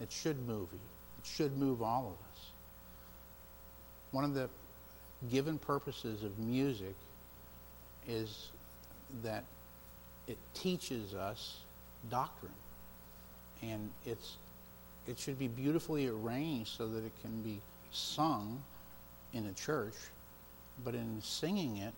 It 0.00 0.12
should 0.12 0.38
move 0.46 0.68
you. 0.72 0.78
It 1.18 1.26
should 1.26 1.56
move 1.56 1.82
all 1.82 2.06
of 2.06 2.12
us. 2.12 2.46
One 4.10 4.24
of 4.24 4.34
the 4.34 4.48
given 5.30 5.58
purposes 5.58 6.22
of 6.22 6.38
music 6.38 6.94
is 8.08 8.48
that 9.22 9.44
it 10.28 10.36
teaches 10.54 11.14
us 11.14 11.56
doctrine. 12.10 12.52
And 13.62 13.90
it's, 14.04 14.36
it 15.06 15.18
should 15.18 15.38
be 15.38 15.48
beautifully 15.48 16.08
arranged 16.08 16.76
so 16.76 16.86
that 16.88 17.04
it 17.04 17.12
can 17.22 17.40
be 17.42 17.60
sung 17.92 18.60
in 19.32 19.46
a 19.46 19.52
church. 19.52 19.94
But 20.84 20.94
in 20.94 21.20
singing 21.22 21.78
it, 21.78 21.94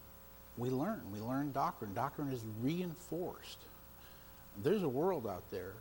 we 0.56 0.70
learn. 0.70 1.00
We 1.12 1.20
learn 1.20 1.52
doctrine. 1.52 1.94
Doctrine 1.94 2.32
is 2.32 2.40
reinforced. 2.62 3.58
There's 4.62 4.82
a 4.82 4.88
world 4.88 5.26
out 5.26 5.42
there 5.50 5.72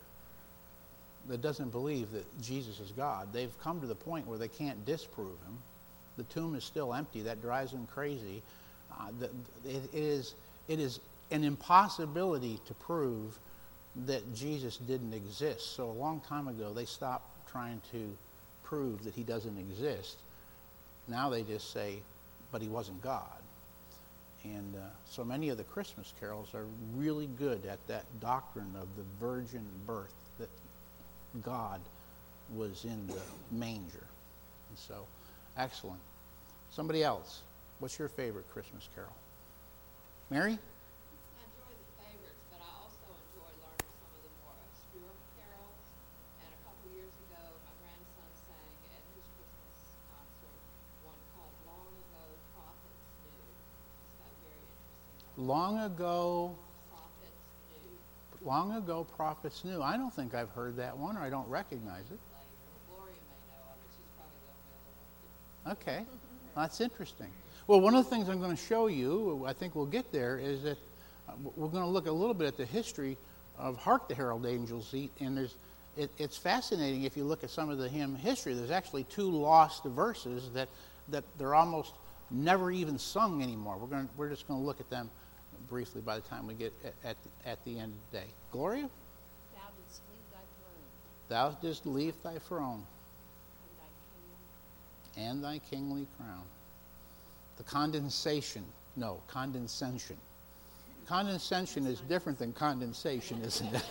that 1.28 1.42
doesn't 1.42 1.70
believe 1.70 2.10
that 2.12 2.40
Jesus 2.40 2.80
is 2.80 2.90
God. 2.92 3.28
They've 3.32 3.52
come 3.60 3.80
to 3.80 3.86
the 3.86 3.94
point 3.94 4.26
where 4.26 4.38
they 4.38 4.48
can't 4.48 4.84
disprove 4.84 5.38
him. 5.46 5.58
The 6.16 6.24
tomb 6.24 6.54
is 6.54 6.64
still 6.64 6.94
empty. 6.94 7.22
That 7.22 7.42
drives 7.42 7.72
them 7.72 7.86
crazy. 7.92 8.42
Uh, 8.92 9.08
the, 9.20 9.26
it, 9.68 9.94
is, 9.94 10.34
it 10.66 10.80
is 10.80 11.00
an 11.30 11.44
impossibility 11.44 12.58
to 12.66 12.74
prove 12.74 13.38
that 14.06 14.34
Jesus 14.34 14.78
didn't 14.78 15.12
exist. 15.12 15.76
So 15.76 15.90
a 15.90 15.92
long 15.92 16.20
time 16.20 16.48
ago, 16.48 16.72
they 16.72 16.84
stopped 16.84 17.30
trying 17.50 17.80
to 17.92 18.16
prove 18.64 19.04
that 19.04 19.14
he 19.14 19.22
doesn't 19.22 19.58
exist. 19.58 20.16
Now 21.06 21.30
they 21.30 21.42
just 21.42 21.72
say, 21.72 21.98
but 22.52 22.62
he 22.62 22.68
wasn't 22.68 23.02
God. 23.02 23.24
And 24.44 24.76
uh, 24.76 24.80
so 25.04 25.24
many 25.24 25.48
of 25.48 25.56
the 25.58 25.64
Christmas 25.64 26.12
carols 26.20 26.54
are 26.54 26.66
really 26.96 27.28
good 27.38 27.66
at 27.66 27.84
that 27.88 28.04
doctrine 28.20 28.72
of 28.80 28.88
the 28.96 29.02
virgin 29.20 29.64
birth 29.86 30.14
God 31.42 31.80
was 32.54 32.84
in 32.84 33.06
the 33.06 33.20
manger. 33.52 34.06
And 34.70 34.78
so, 34.78 35.04
excellent. 35.56 36.00
Somebody 36.70 37.02
else, 37.04 37.42
what's 37.78 37.98
your 37.98 38.08
favorite 38.08 38.50
Christmas 38.52 38.88
carol? 38.94 39.12
Mary? 40.30 40.52
I 40.52 41.40
enjoy 41.44 41.72
the 41.72 41.88
favorites, 41.96 42.44
but 42.52 42.60
I 42.60 42.70
also 42.80 43.08
enjoy 43.08 43.48
learning 43.64 43.92
some 43.96 44.12
of 44.12 44.20
the 44.24 44.32
more 44.44 44.56
obscure 44.68 45.12
carols. 45.40 45.80
And 46.44 46.50
a 46.52 46.60
couple 46.68 46.88
years 46.92 47.12
ago, 47.28 47.40
my 47.64 47.74
grandson 47.80 48.28
sang 48.44 48.72
at 48.92 49.02
his 49.16 49.24
Christmas 49.36 49.80
concert 50.12 50.56
one 51.04 51.20
called 51.32 51.54
Long 51.64 51.88
Ago 51.88 52.24
Prophets 52.52 53.04
News 53.24 53.56
that 54.20 54.32
very 54.44 54.60
interesting. 54.60 55.48
Long 55.48 55.74
Ago 55.80 56.52
Prophets 56.92 57.40
Knew. 57.72 57.88
It's 57.88 57.88
got 57.88 57.88
very 57.88 57.88
interesting. 57.88 58.27
Long 58.44 58.72
ago 58.76 59.04
prophets 59.16 59.64
knew. 59.64 59.82
I 59.82 59.96
don't 59.96 60.12
think 60.12 60.34
I've 60.34 60.50
heard 60.50 60.76
that 60.76 60.96
one 60.96 61.16
or 61.16 61.20
I 61.20 61.30
don't 61.30 61.48
recognize 61.48 62.04
it. 62.10 62.18
Okay, 65.68 66.06
that's 66.56 66.80
interesting. 66.80 67.28
Well, 67.66 67.80
one 67.80 67.94
of 67.94 68.02
the 68.04 68.10
things 68.10 68.28
I'm 68.28 68.40
going 68.40 68.56
to 68.56 68.62
show 68.62 68.86
you, 68.86 69.44
I 69.46 69.52
think 69.52 69.74
we'll 69.74 69.84
get 69.84 70.10
there, 70.12 70.38
is 70.38 70.62
that 70.62 70.78
uh, 71.28 71.32
we're 71.56 71.68
going 71.68 71.82
to 71.82 71.90
look 71.90 72.06
a 72.06 72.12
little 72.12 72.32
bit 72.32 72.46
at 72.46 72.56
the 72.56 72.64
history 72.64 73.18
of 73.58 73.76
Hark 73.76 74.08
the 74.08 74.14
Herald 74.14 74.46
Angels 74.46 74.88
Sing, 74.88 75.10
and 75.20 75.36
there's 75.36 75.56
it, 75.96 76.10
it's 76.16 76.38
fascinating 76.38 77.02
if 77.02 77.16
you 77.16 77.24
look 77.24 77.44
at 77.44 77.50
some 77.50 77.68
of 77.68 77.78
the 77.78 77.88
hymn 77.88 78.14
history. 78.14 78.54
There's 78.54 78.70
actually 78.70 79.04
two 79.04 79.30
lost 79.30 79.84
verses 79.84 80.48
that 80.54 80.68
that 81.08 81.24
they're 81.36 81.54
almost 81.54 81.92
never 82.30 82.70
even 82.70 82.98
sung 82.98 83.42
anymore. 83.42 83.76
We're, 83.78 83.88
going 83.88 84.08
we're 84.16 84.30
just 84.30 84.46
going 84.48 84.60
to 84.60 84.66
look 84.66 84.80
at 84.80 84.88
them 84.88 85.10
briefly 85.68 86.00
by 86.00 86.16
the 86.16 86.22
time 86.22 86.46
we 86.46 86.54
get 86.54 86.72
at, 86.84 86.94
at, 87.04 87.16
at 87.44 87.64
the 87.64 87.78
end 87.78 87.92
of 87.92 88.12
the 88.12 88.18
day. 88.18 88.26
Gloria? 88.50 88.88
Thou 89.54 89.60
didst 89.76 90.00
leave 90.10 90.22
thy 90.32 90.38
throne, 90.60 90.82
Thou 91.28 91.50
didst 91.60 91.86
leave 91.86 92.14
thy 92.22 92.38
throne 92.38 92.82
and 95.16 95.22
thy 95.22 95.22
and 95.22 95.44
thy 95.44 95.58
kingly 95.70 96.06
crown. 96.16 96.44
The 97.56 97.64
condensation, 97.64 98.64
no, 98.96 99.20
condescension. 99.28 100.16
Condescension 101.06 101.86
is 101.86 102.00
different 102.00 102.38
than 102.38 102.52
condensation, 102.52 103.40
isn't 103.42 103.74
it? 103.74 103.82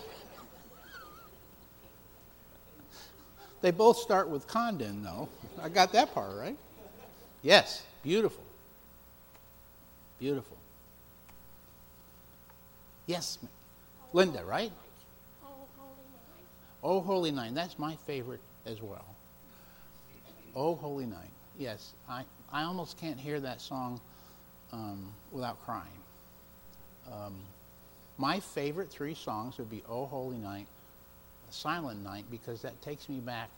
they 3.61 3.71
both 3.71 3.97
start 3.97 4.29
with 4.29 4.47
condon, 4.47 5.03
though. 5.03 5.27
I 5.61 5.69
got 5.69 5.91
that 5.93 6.13
part 6.13 6.37
right. 6.37 6.57
Yes, 7.41 7.83
beautiful. 8.03 8.43
Beautiful. 10.19 10.56
Yes, 13.07 13.39
Linda, 14.13 14.43
right? 14.45 14.71
Oh, 16.83 17.01
holy 17.01 17.31
night. 17.31 17.55
That's 17.55 17.79
my 17.79 17.95
favorite 18.05 18.41
as 18.65 18.81
well. 18.81 19.05
Oh, 20.55 20.75
Holy 20.75 21.05
Night. 21.05 21.29
Yes, 21.57 21.93
I, 22.09 22.23
I 22.51 22.63
almost 22.63 22.97
can't 22.97 23.19
hear 23.19 23.39
that 23.39 23.61
song 23.61 23.99
um, 24.73 25.13
without 25.31 25.63
crying. 25.63 25.85
Um, 27.11 27.35
my 28.17 28.39
favorite 28.39 28.89
three 28.89 29.13
songs 29.13 29.57
would 29.57 29.69
be 29.69 29.83
Oh, 29.87 30.05
Holy 30.05 30.37
Night, 30.37 30.65
Silent 31.49 32.03
Night, 32.03 32.25
because 32.31 32.61
that 32.63 32.81
takes 32.81 33.07
me 33.07 33.19
back 33.19 33.49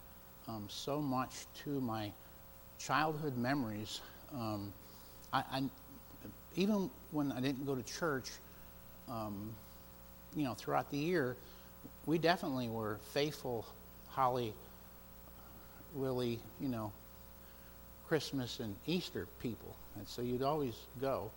um, 0.48 0.66
so 0.70 1.02
much 1.02 1.46
to 1.64 1.80
my 1.82 2.12
childhood 2.78 3.38
memories. 3.38 4.02
Um, 4.34 4.74
I, 5.32 5.44
I, 5.52 5.64
even 6.56 6.90
when 7.12 7.32
I 7.32 7.40
didn't 7.40 7.66
go 7.66 7.76
to 7.76 7.84
church, 7.84 8.30
um, 9.10 9.54
you 10.36 10.44
know, 10.44 10.54
throughout 10.54 10.92
the 10.92 10.98
year, 10.98 11.36
we 12.06 12.18
definitely 12.18 12.68
were 12.68 12.98
faithful 13.14 13.66
Holly, 14.10 14.54
Willie, 15.94 16.40
you 16.60 16.68
know, 16.68 16.92
Christmas 18.08 18.60
and 18.60 18.76
Easter 18.88 19.28
people. 19.42 19.76
And 19.96 20.08
so 20.08 20.22
you'd 20.22 20.42
always 20.42 20.76
go. 21.00 21.30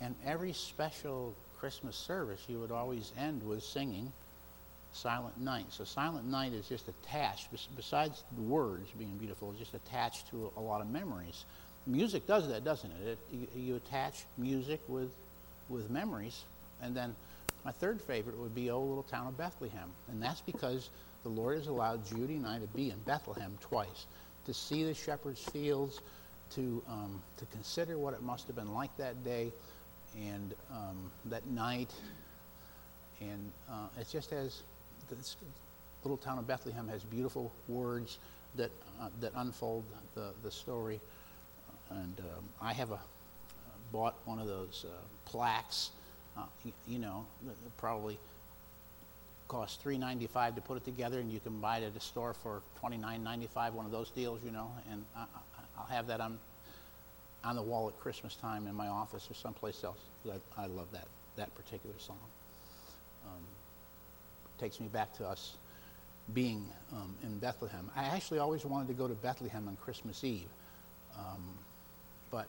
And 0.00 0.14
every 0.24 0.52
special 0.52 1.34
Christmas 1.58 1.96
service, 1.96 2.44
you 2.48 2.60
would 2.60 2.70
always 2.70 3.12
end 3.18 3.42
with 3.42 3.62
singing 3.62 4.12
Silent 4.92 5.38
Night. 5.40 5.66
So 5.70 5.84
Silent 5.84 6.26
Night 6.26 6.52
is 6.52 6.68
just 6.68 6.88
attached, 6.88 7.48
besides 7.76 8.24
the 8.36 8.42
words 8.42 8.90
being 8.98 9.16
beautiful, 9.18 9.50
it's 9.50 9.58
just 9.58 9.74
attached 9.74 10.28
to 10.30 10.50
a, 10.56 10.60
lot 10.60 10.80
of 10.80 10.90
memories. 10.90 11.44
Music 11.86 12.26
does 12.26 12.48
that, 12.48 12.64
doesn't 12.64 12.90
it? 12.90 13.08
it 13.08 13.18
you, 13.32 13.62
you 13.62 13.76
attach 13.76 14.24
music 14.36 14.80
with, 14.88 15.10
with 15.68 15.90
memories. 15.90 16.42
And 16.82 16.94
then 16.94 17.14
my 17.64 17.72
third 17.72 18.00
favorite 18.00 18.38
would 18.38 18.54
be 18.54 18.70
O 18.70 18.80
Little 18.80 19.02
Town 19.02 19.26
of 19.26 19.36
Bethlehem. 19.36 19.90
And 20.10 20.22
that's 20.22 20.40
because 20.40 20.90
the 21.22 21.28
Lord 21.28 21.58
has 21.58 21.66
allowed 21.66 22.06
Judy 22.06 22.36
and 22.36 22.46
I 22.46 22.58
to 22.58 22.66
be 22.68 22.90
in 22.90 22.98
Bethlehem 23.00 23.56
twice, 23.60 24.06
to 24.46 24.54
see 24.54 24.84
the 24.84 24.94
shepherd's 24.94 25.42
fields, 25.42 26.00
to, 26.54 26.82
um, 26.88 27.20
to 27.38 27.46
consider 27.46 27.98
what 27.98 28.14
it 28.14 28.22
must 28.22 28.46
have 28.46 28.56
been 28.56 28.72
like 28.72 28.96
that 28.96 29.22
day 29.24 29.52
and 30.16 30.54
um, 30.70 31.10
that 31.26 31.46
night. 31.48 31.92
And 33.20 33.50
uh, 33.68 33.88
it 34.00 34.06
just 34.10 34.30
has, 34.30 34.62
this 35.10 35.36
little 36.04 36.16
town 36.16 36.38
of 36.38 36.46
Bethlehem 36.46 36.88
has 36.88 37.02
beautiful 37.02 37.52
words 37.66 38.18
that, 38.54 38.70
uh, 39.00 39.08
that 39.20 39.32
unfold 39.36 39.84
the, 40.14 40.30
the 40.42 40.50
story. 40.50 41.00
And 41.90 42.20
um, 42.20 42.44
I 42.62 42.72
have 42.72 42.92
a, 42.92 42.98
bought 43.92 44.14
one 44.24 44.38
of 44.38 44.46
those 44.46 44.84
uh, 44.86 44.94
plaques, 45.24 45.90
uh, 46.38 46.70
you 46.86 46.98
know, 46.98 47.26
probably 47.76 48.18
costs 49.48 49.76
three 49.82 49.98
ninety 49.98 50.26
five 50.26 50.54
to 50.54 50.60
put 50.60 50.76
it 50.76 50.84
together, 50.84 51.18
and 51.20 51.32
you 51.32 51.40
can 51.40 51.58
buy 51.60 51.78
it 51.78 51.84
at 51.84 51.96
a 51.96 52.00
store 52.00 52.34
for 52.34 52.62
twenty 52.78 52.96
nine 52.96 53.24
ninety 53.24 53.46
five. 53.46 53.74
One 53.74 53.86
of 53.86 53.92
those 53.92 54.10
deals, 54.10 54.40
you 54.44 54.50
know, 54.50 54.70
and 54.90 55.04
I, 55.16 55.20
I, 55.20 55.24
I'll 55.78 55.86
have 55.86 56.06
that 56.08 56.20
on 56.20 56.38
on 57.44 57.56
the 57.56 57.62
wall 57.62 57.88
at 57.88 57.98
Christmas 58.00 58.34
time 58.36 58.66
in 58.66 58.74
my 58.74 58.88
office 58.88 59.30
or 59.30 59.34
someplace 59.34 59.84
else. 59.84 59.98
I, 60.26 60.62
I 60.62 60.66
love 60.66 60.88
that 60.92 61.08
that 61.36 61.54
particular 61.54 61.94
song. 61.98 62.18
Um, 63.26 63.42
takes 64.58 64.80
me 64.80 64.88
back 64.88 65.16
to 65.18 65.26
us 65.26 65.56
being 66.34 66.66
um, 66.92 67.14
in 67.22 67.38
Bethlehem. 67.38 67.90
I 67.96 68.04
actually 68.04 68.38
always 68.38 68.64
wanted 68.64 68.88
to 68.88 68.94
go 68.94 69.08
to 69.08 69.14
Bethlehem 69.14 69.66
on 69.68 69.76
Christmas 69.76 70.24
Eve, 70.24 70.48
um, 71.16 71.42
but 72.30 72.46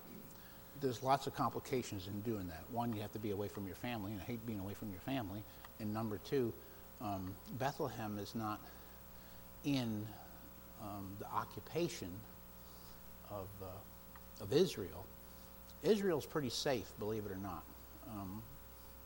there's 0.82 1.04
lots 1.04 1.28
of 1.28 1.36
complications 1.36 2.08
in 2.08 2.22
doing 2.22 2.48
that. 2.48 2.63
One, 2.72 2.94
you 2.94 3.02
have 3.02 3.12
to 3.13 3.20
be 3.20 3.32
away 3.32 3.48
from 3.48 3.65
your 3.65 3.76
family, 3.76 4.12
and 4.12 4.22
I 4.22 4.24
hate 4.24 4.46
being 4.46 4.60
away 4.60 4.74
from 4.74 4.89
your 4.92 5.02
family. 5.02 5.42
And 5.80 5.94
number 5.94 6.20
two, 6.30 6.54
um, 7.02 7.34
Bethlehem 7.58 8.18
is 8.20 8.36
not 8.36 8.60
in 9.65 10.06
um, 10.82 11.10
the 11.20 11.26
occupation 11.28 12.10
of, 13.30 13.48
uh, 13.62 14.44
of 14.44 14.54
Israel. 14.54 15.06
Israel's 15.84 16.26
pretty 16.26 16.50
safe, 16.50 16.92
believe 17.00 17.26
it 17.26 17.32
or 17.32 17.38
not, 17.38 17.63
um, 18.10 18.42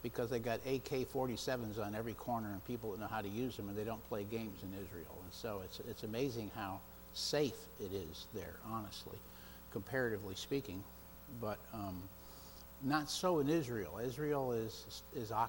because 0.02 0.30
they 0.30 0.40
got 0.40 0.60
AK-47s 0.66 1.84
on 1.84 1.96
every 1.96 2.14
corner 2.14 2.50
and 2.52 2.66
people 2.66 2.92
that 2.92 3.00
know 3.00 3.08
how 3.08 3.22
to 3.22 3.30
use 3.30 3.56
them, 3.56 3.70
and 3.70 3.78
they 3.78 3.84
don't 3.84 4.04
play 4.10 4.24
games 4.24 4.64
in 4.64 4.70
Israel. 4.74 5.18
And 5.24 5.32
so 5.32 5.62
it's, 5.64 5.80
it's 5.90 6.04
amazing 6.04 6.52
how 6.56 6.80
safe 7.14 7.56
it 7.80 7.94
is 7.94 8.26
there, 8.34 8.56
honestly, 8.72 9.18
comparatively 9.72 10.36
speaking. 10.36 10.84
But 11.42 11.58
um, 11.74 12.02
not 12.84 13.10
so 13.10 13.40
in 13.40 13.50
Israel. 13.50 14.00
Israel 14.04 14.52
is, 14.52 15.02
is 15.16 15.32
uh, 15.32 15.48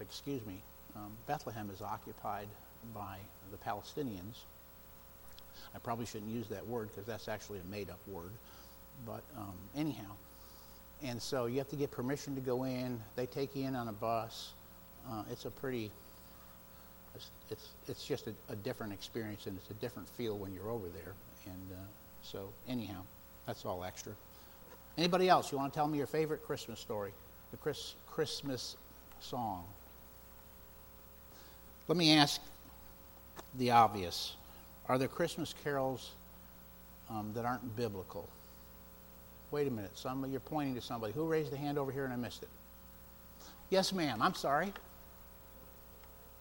excuse 0.00 0.44
me, 0.46 0.62
um, 0.96 1.12
Bethlehem 1.26 1.70
is 1.72 1.82
occupied 1.82 2.48
by 2.94 3.16
the 3.50 3.56
Palestinians. 3.58 4.42
I 5.74 5.78
probably 5.78 6.06
shouldn't 6.06 6.30
use 6.30 6.48
that 6.48 6.66
word 6.66 6.88
because 6.88 7.06
that's 7.06 7.28
actually 7.28 7.58
a 7.58 7.70
made 7.70 7.90
up 7.90 7.98
word. 8.08 8.30
But 9.04 9.22
um, 9.36 9.54
anyhow, 9.76 10.12
and 11.02 11.20
so 11.20 11.46
you 11.46 11.58
have 11.58 11.68
to 11.68 11.76
get 11.76 11.90
permission 11.90 12.34
to 12.34 12.40
go 12.40 12.64
in. 12.64 13.00
They 13.16 13.26
take 13.26 13.54
you 13.56 13.66
in 13.66 13.74
on 13.76 13.88
a 13.88 13.92
bus. 13.92 14.52
Uh, 15.10 15.22
it's 15.30 15.44
a 15.44 15.50
pretty, 15.50 15.90
it's, 17.14 17.30
it's, 17.50 17.68
it's 17.88 18.04
just 18.04 18.26
a, 18.26 18.34
a 18.48 18.56
different 18.56 18.92
experience 18.92 19.46
and 19.46 19.56
it's 19.58 19.70
a 19.70 19.74
different 19.74 20.08
feel 20.08 20.38
when 20.38 20.54
you're 20.54 20.70
over 20.70 20.86
there. 20.88 21.12
And 21.46 21.72
uh, 21.72 21.76
so, 22.22 22.48
anyhow, 22.68 23.02
that's 23.46 23.66
all 23.66 23.84
extra. 23.84 24.12
Anybody 24.96 25.28
else? 25.28 25.50
You 25.50 25.58
want 25.58 25.72
to 25.72 25.76
tell 25.76 25.88
me 25.88 25.98
your 25.98 26.06
favorite 26.06 26.44
Christmas 26.44 26.78
story? 26.78 27.12
The 27.50 27.56
Chris, 27.56 27.94
Christmas 28.06 28.76
song? 29.20 29.64
Let 31.88 31.96
me 31.96 32.16
ask 32.16 32.40
the 33.56 33.72
obvious. 33.72 34.36
Are 34.88 34.98
there 34.98 35.08
Christmas 35.08 35.54
carols 35.64 36.12
um, 37.10 37.32
that 37.34 37.44
aren't 37.44 37.76
biblical? 37.76 38.28
Wait 39.50 39.66
a 39.66 39.70
minute. 39.70 39.96
Some, 39.96 40.24
you're 40.30 40.40
pointing 40.40 40.74
to 40.74 40.80
somebody. 40.80 41.12
Who 41.12 41.26
raised 41.26 41.50
the 41.50 41.56
hand 41.56 41.78
over 41.78 41.92
here 41.92 42.04
and 42.04 42.12
I 42.12 42.16
missed 42.16 42.42
it? 42.42 42.48
Yes, 43.70 43.92
ma'am. 43.92 44.22
I'm 44.22 44.34
sorry. 44.34 44.72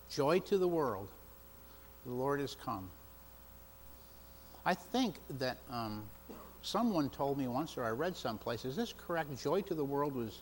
Joy 0.10 0.39
to 0.39 0.58
the 0.58 0.68
world. 0.68 1.08
The 2.06 2.12
Lord 2.12 2.39
has 2.39 2.56
come. 2.56 2.89
I 4.66 4.74
think 4.74 5.16
that 5.39 5.58
um, 5.72 6.04
someone 6.63 7.10
told 7.10 7.38
me 7.38 7.47
once, 7.47 7.78
or 7.78 7.84
I 7.84 7.89
read 7.89 8.15
someplace, 8.15 8.65
is 8.65 8.76
this 8.76 8.93
correct? 9.06 9.38
Joy 9.41 9.62
to 9.62 9.76
the 9.76 9.84
world 9.84 10.15
was 10.15 10.39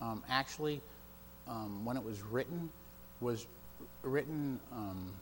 um, 0.00 0.22
actually, 0.28 0.80
um, 1.46 1.84
when 1.84 1.96
it 1.96 2.02
was 2.02 2.20
written, 2.22 2.70
was 3.20 3.46
written, 4.02 4.58
um, 4.72 5.12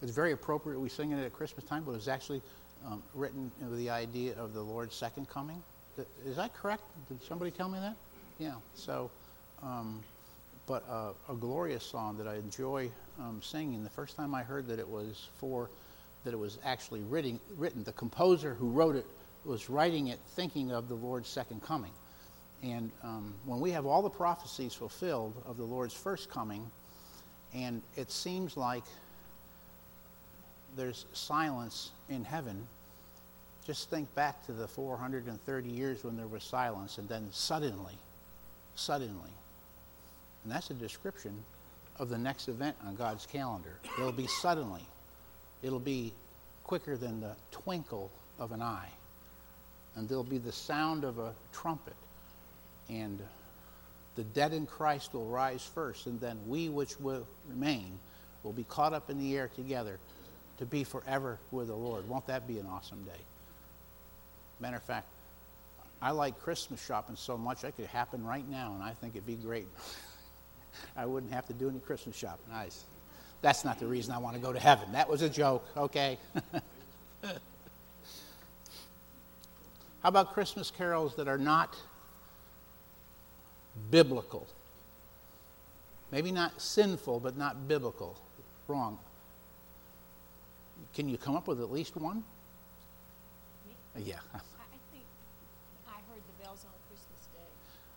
it's 0.00 0.12
very 0.12 0.32
appropriate 0.32 0.78
we 0.78 0.88
sing 0.88 1.12
it 1.12 1.22
at 1.22 1.32
Christmas 1.32 1.64
time, 1.64 1.82
but 1.84 1.92
it 1.92 1.96
was 1.96 2.08
actually 2.08 2.40
um, 2.86 3.02
written 3.14 3.50
with 3.60 3.78
the 3.78 3.90
idea 3.90 4.34
of 4.38 4.54
the 4.54 4.62
Lord's 4.62 4.94
second 4.94 5.28
coming. 5.28 5.62
Is 6.26 6.36
that 6.36 6.54
correct? 6.54 6.82
Did 7.08 7.22
somebody 7.22 7.50
tell 7.50 7.68
me 7.68 7.78
that? 7.80 7.96
Yeah. 8.38 8.54
So, 8.74 9.10
um, 9.62 10.02
but 10.66 10.84
uh, 10.88 11.12
a 11.30 11.34
glorious 11.34 11.84
song 11.84 12.18
that 12.18 12.28
I 12.28 12.36
enjoy 12.36 12.90
um, 13.18 13.40
singing. 13.42 13.82
The 13.82 13.90
first 13.90 14.16
time 14.16 14.34
I 14.34 14.42
heard 14.42 14.68
that 14.68 14.78
it 14.78 14.88
was 14.88 15.28
for, 15.38 15.70
that 16.24 16.34
it 16.34 16.38
was 16.38 16.58
actually 16.64 17.00
written, 17.00 17.40
written, 17.56 17.82
the 17.82 17.92
composer 17.92 18.54
who 18.54 18.68
wrote 18.68 18.94
it 18.96 19.06
was 19.46 19.70
writing 19.70 20.08
it 20.08 20.18
thinking 20.34 20.72
of 20.72 20.88
the 20.88 20.94
Lord's 20.94 21.28
second 21.28 21.62
coming. 21.62 21.92
And 22.62 22.90
um, 23.02 23.34
when 23.44 23.60
we 23.60 23.70
have 23.70 23.86
all 23.86 24.02
the 24.02 24.10
prophecies 24.10 24.74
fulfilled 24.74 25.34
of 25.46 25.56
the 25.56 25.64
Lord's 25.64 25.94
first 25.94 26.30
coming, 26.30 26.68
and 27.54 27.82
it 27.96 28.10
seems 28.10 28.56
like 28.56 28.84
there's 30.76 31.06
silence 31.12 31.90
in 32.08 32.24
heaven, 32.24 32.66
just 33.66 33.90
think 33.90 34.12
back 34.14 34.44
to 34.46 34.52
the 34.52 34.68
430 34.68 35.68
years 35.68 36.04
when 36.04 36.16
there 36.16 36.26
was 36.26 36.44
silence, 36.44 36.98
and 36.98 37.08
then 37.08 37.28
suddenly, 37.32 37.94
suddenly, 38.74 39.30
and 40.44 40.52
that's 40.52 40.70
a 40.70 40.74
description 40.74 41.32
of 41.98 42.08
the 42.08 42.18
next 42.18 42.48
event 42.48 42.76
on 42.86 42.94
God's 42.94 43.26
calendar. 43.26 43.78
It'll 43.98 44.12
be 44.12 44.28
suddenly, 44.28 44.82
it'll 45.62 45.80
be 45.80 46.12
quicker 46.62 46.96
than 46.96 47.20
the 47.20 47.32
twinkle 47.50 48.10
of 48.38 48.52
an 48.52 48.62
eye. 48.62 48.88
And 49.96 50.08
there'll 50.08 50.22
be 50.22 50.38
the 50.38 50.52
sound 50.52 51.04
of 51.04 51.18
a 51.18 51.32
trumpet, 51.52 51.96
and 52.88 53.20
the 54.14 54.24
dead 54.24 54.52
in 54.52 54.66
Christ 54.66 55.14
will 55.14 55.26
rise 55.26 55.64
first, 55.64 56.06
and 56.06 56.20
then 56.20 56.38
we 56.46 56.68
which 56.68 56.98
will 57.00 57.26
remain 57.48 57.98
will 58.42 58.52
be 58.52 58.64
caught 58.64 58.92
up 58.92 59.10
in 59.10 59.18
the 59.18 59.36
air 59.36 59.48
together 59.48 59.98
to 60.58 60.64
be 60.64 60.84
forever 60.84 61.38
with 61.50 61.66
the 61.66 61.74
Lord. 61.74 62.08
Won't 62.08 62.26
that 62.28 62.46
be 62.46 62.58
an 62.58 62.66
awesome 62.66 63.02
day? 63.02 63.20
Matter 64.60 64.76
of 64.76 64.82
fact, 64.82 65.08
I 66.00 66.12
like 66.12 66.40
Christmas 66.40 66.84
shopping 66.84 67.16
so 67.16 67.36
much, 67.36 67.64
it 67.64 67.76
could 67.76 67.86
happen 67.86 68.24
right 68.24 68.48
now, 68.48 68.72
and 68.74 68.82
I 68.82 68.92
think 68.92 69.14
it'd 69.14 69.26
be 69.26 69.34
great. 69.34 69.66
I 70.96 71.06
wouldn't 71.06 71.32
have 71.32 71.46
to 71.46 71.52
do 71.52 71.68
any 71.68 71.78
Christmas 71.80 72.16
shopping. 72.16 72.44
Nice. 72.50 72.84
That's 73.42 73.64
not 73.64 73.78
the 73.78 73.86
reason 73.86 74.14
I 74.14 74.18
want 74.18 74.34
to 74.36 74.42
go 74.42 74.52
to 74.52 74.58
heaven. 74.58 74.92
That 74.92 75.08
was 75.08 75.22
a 75.22 75.28
joke, 75.28 75.66
okay? 75.76 76.18
How 80.06 80.10
about 80.10 80.34
Christmas 80.34 80.70
carols 80.70 81.16
that 81.16 81.26
are 81.26 81.36
not 81.36 81.76
biblical? 83.90 84.46
Maybe 86.12 86.30
not 86.30 86.62
sinful, 86.62 87.18
but 87.18 87.36
not 87.36 87.66
biblical. 87.66 88.16
Wrong. 88.68 89.00
Can 90.94 91.08
you 91.08 91.18
come 91.18 91.34
up 91.34 91.48
with 91.48 91.60
at 91.60 91.72
least 91.72 91.96
one? 91.96 92.22
Me? 93.66 94.04
Yeah. 94.04 94.20
I, 94.32 94.38
think 94.92 95.04
I 95.88 95.98
heard 96.08 96.22
the 96.22 96.44
bells 96.44 96.64
on 96.64 96.72
Christmas 96.88 97.26
Day. 97.34 97.50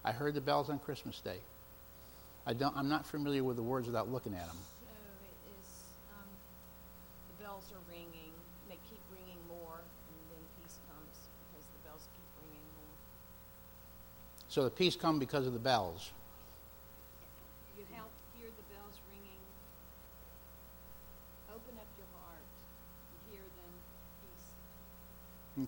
I 0.03 0.11
heard 0.11 0.33
the 0.33 0.41
bells 0.41 0.71
on 0.71 0.79
Christmas 0.79 1.19
Day. 1.19 1.37
I 2.47 2.53
don't, 2.53 2.75
I'm 2.75 2.89
not 2.89 3.05
familiar 3.05 3.43
with 3.43 3.55
the 3.55 3.61
words 3.61 3.85
without 3.85 4.11
looking 4.11 4.33
at 4.33 4.47
them. 4.47 4.57
So 4.57 4.89
it 5.29 5.51
is, 5.61 5.67
um, 6.17 6.25
the 7.37 7.43
bells 7.43 7.65
are 7.71 7.83
ringing, 7.87 8.33
they 8.67 8.79
keep 8.89 9.01
ringing 9.13 9.37
more, 9.47 9.77
and 9.77 10.17
then 10.33 10.41
peace 10.57 10.81
comes 10.89 11.29
because 11.59 11.65
the 11.73 11.81
bells 11.89 12.07
keep 12.13 12.29
ringing 12.41 12.65
more. 12.77 12.95
So 14.49 14.63
the 14.63 14.71
peace 14.71 14.95
come 14.95 15.19
because 15.19 15.45
of 15.45 15.53
the 15.53 15.59
bells. 15.59 16.11
You 17.77 17.85
help 17.93 18.09
hear 18.35 18.47
the 18.47 18.73
bells 18.73 18.97
ringing. 19.11 19.37
Open 21.49 21.77
up 21.77 21.85
your 21.97 22.07
heart 22.19 22.41
and 23.11 23.31
hear 23.31 23.45
them, 23.55 23.73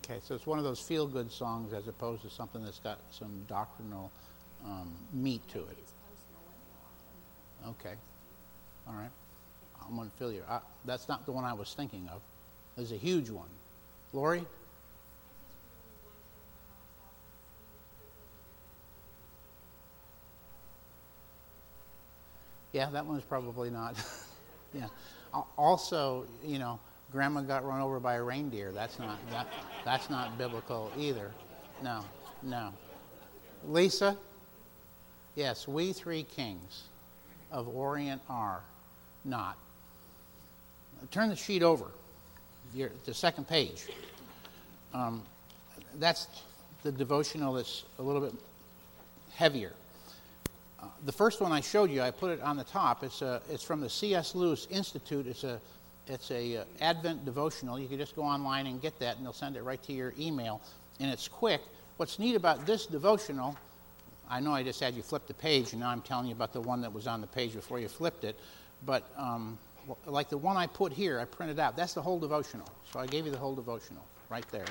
peace. 0.00 0.10
Okay, 0.10 0.20
so 0.26 0.34
it's 0.34 0.46
one 0.46 0.58
of 0.58 0.64
those 0.64 0.80
feel 0.80 1.06
good 1.06 1.30
songs 1.30 1.72
as 1.72 1.86
opposed 1.86 2.22
to 2.22 2.30
something 2.30 2.64
that's 2.64 2.80
got 2.80 2.98
some 3.12 3.44
doctrinal 3.46 4.10
um, 4.64 4.92
meat 5.12 5.46
to 5.50 5.60
it. 5.60 5.76
It's 5.78 5.92
post-millennial, 6.08 6.82
I 6.82 7.64
don't 7.64 7.74
know. 7.74 7.76
Okay. 7.80 7.96
All 8.88 8.94
right. 8.94 9.10
I'm 9.88 9.94
going 9.94 10.10
to 10.10 10.16
fill 10.16 10.32
you. 10.32 10.42
That's 10.84 11.08
not 11.08 11.24
the 11.24 11.32
one 11.32 11.44
I 11.44 11.52
was 11.52 11.72
thinking 11.72 12.08
of. 12.12 12.20
There's 12.76 12.90
a 12.90 12.96
huge 12.96 13.30
one. 13.30 13.48
Lori? 14.12 14.44
Yeah, 22.72 22.88
that 22.90 23.06
one's 23.06 23.22
probably 23.22 23.70
not. 23.70 23.96
yeah. 24.74 24.86
Also, 25.56 26.26
you 26.44 26.58
know, 26.58 26.78
grandma 27.10 27.42
got 27.42 27.64
run 27.64 27.80
over 27.80 28.00
by 28.00 28.14
a 28.14 28.22
reindeer. 28.22 28.72
That's 28.72 28.98
not 28.98 29.18
that, 29.30 29.46
that's 29.84 30.10
not 30.10 30.38
biblical 30.38 30.90
either. 30.98 31.30
No, 31.82 32.04
no. 32.42 32.72
Lisa? 33.66 34.16
Yes, 35.34 35.68
we 35.68 35.92
three 35.92 36.24
kings 36.24 36.84
of 37.50 37.68
Orient 37.68 38.20
are 38.28 38.62
not. 39.24 39.56
Turn 41.10 41.28
the 41.28 41.36
sheet 41.36 41.62
over, 41.62 41.86
Your, 42.74 42.90
the 43.04 43.14
second 43.14 43.48
page. 43.48 43.86
Um, 44.94 45.22
that's 45.98 46.26
the 46.82 46.92
devotional 46.92 47.54
that's 47.54 47.84
a 47.98 48.02
little 48.02 48.20
bit 48.20 48.34
heavier. 49.34 49.72
The 51.04 51.12
first 51.12 51.40
one 51.40 51.52
I 51.52 51.60
showed 51.60 51.90
you, 51.90 52.02
I 52.02 52.10
put 52.10 52.30
it 52.30 52.40
on 52.40 52.56
the 52.56 52.64
top. 52.64 53.04
It's, 53.04 53.22
a, 53.22 53.42
it's 53.50 53.62
from 53.62 53.80
the 53.80 53.90
C.S. 53.90 54.34
Lewis 54.34 54.66
Institute. 54.70 55.26
It's 55.26 55.44
a, 55.44 55.60
it's 56.06 56.30
a 56.30 56.58
uh, 56.58 56.64
Advent 56.80 57.24
devotional. 57.24 57.78
You 57.78 57.88
can 57.88 57.98
just 57.98 58.16
go 58.16 58.22
online 58.22 58.66
and 58.66 58.80
get 58.80 58.98
that, 58.98 59.16
and 59.16 59.24
they'll 59.24 59.32
send 59.32 59.56
it 59.56 59.62
right 59.62 59.82
to 59.84 59.92
your 59.92 60.12
email. 60.18 60.60
And 61.00 61.10
it's 61.10 61.28
quick. 61.28 61.60
What's 61.96 62.18
neat 62.18 62.34
about 62.34 62.66
this 62.66 62.86
devotional, 62.86 63.56
I 64.28 64.40
know 64.40 64.52
I 64.52 64.62
just 64.62 64.80
had 64.80 64.94
you 64.94 65.02
flip 65.02 65.26
the 65.26 65.34
page, 65.34 65.72
and 65.72 65.80
now 65.80 65.90
I'm 65.90 66.02
telling 66.02 66.26
you 66.26 66.32
about 66.32 66.52
the 66.52 66.60
one 66.60 66.80
that 66.80 66.92
was 66.92 67.06
on 67.06 67.20
the 67.20 67.26
page 67.26 67.54
before 67.54 67.78
you 67.78 67.88
flipped 67.88 68.24
it. 68.24 68.38
But 68.84 69.08
um, 69.16 69.58
like 70.06 70.28
the 70.28 70.38
one 70.38 70.56
I 70.56 70.66
put 70.66 70.92
here, 70.92 71.20
I 71.20 71.24
printed 71.24 71.58
out. 71.58 71.76
That's 71.76 71.94
the 71.94 72.02
whole 72.02 72.18
devotional. 72.18 72.68
So 72.92 72.98
I 73.00 73.06
gave 73.06 73.24
you 73.26 73.30
the 73.30 73.38
whole 73.38 73.54
devotional 73.54 74.04
right 74.28 74.46
there. 74.50 74.64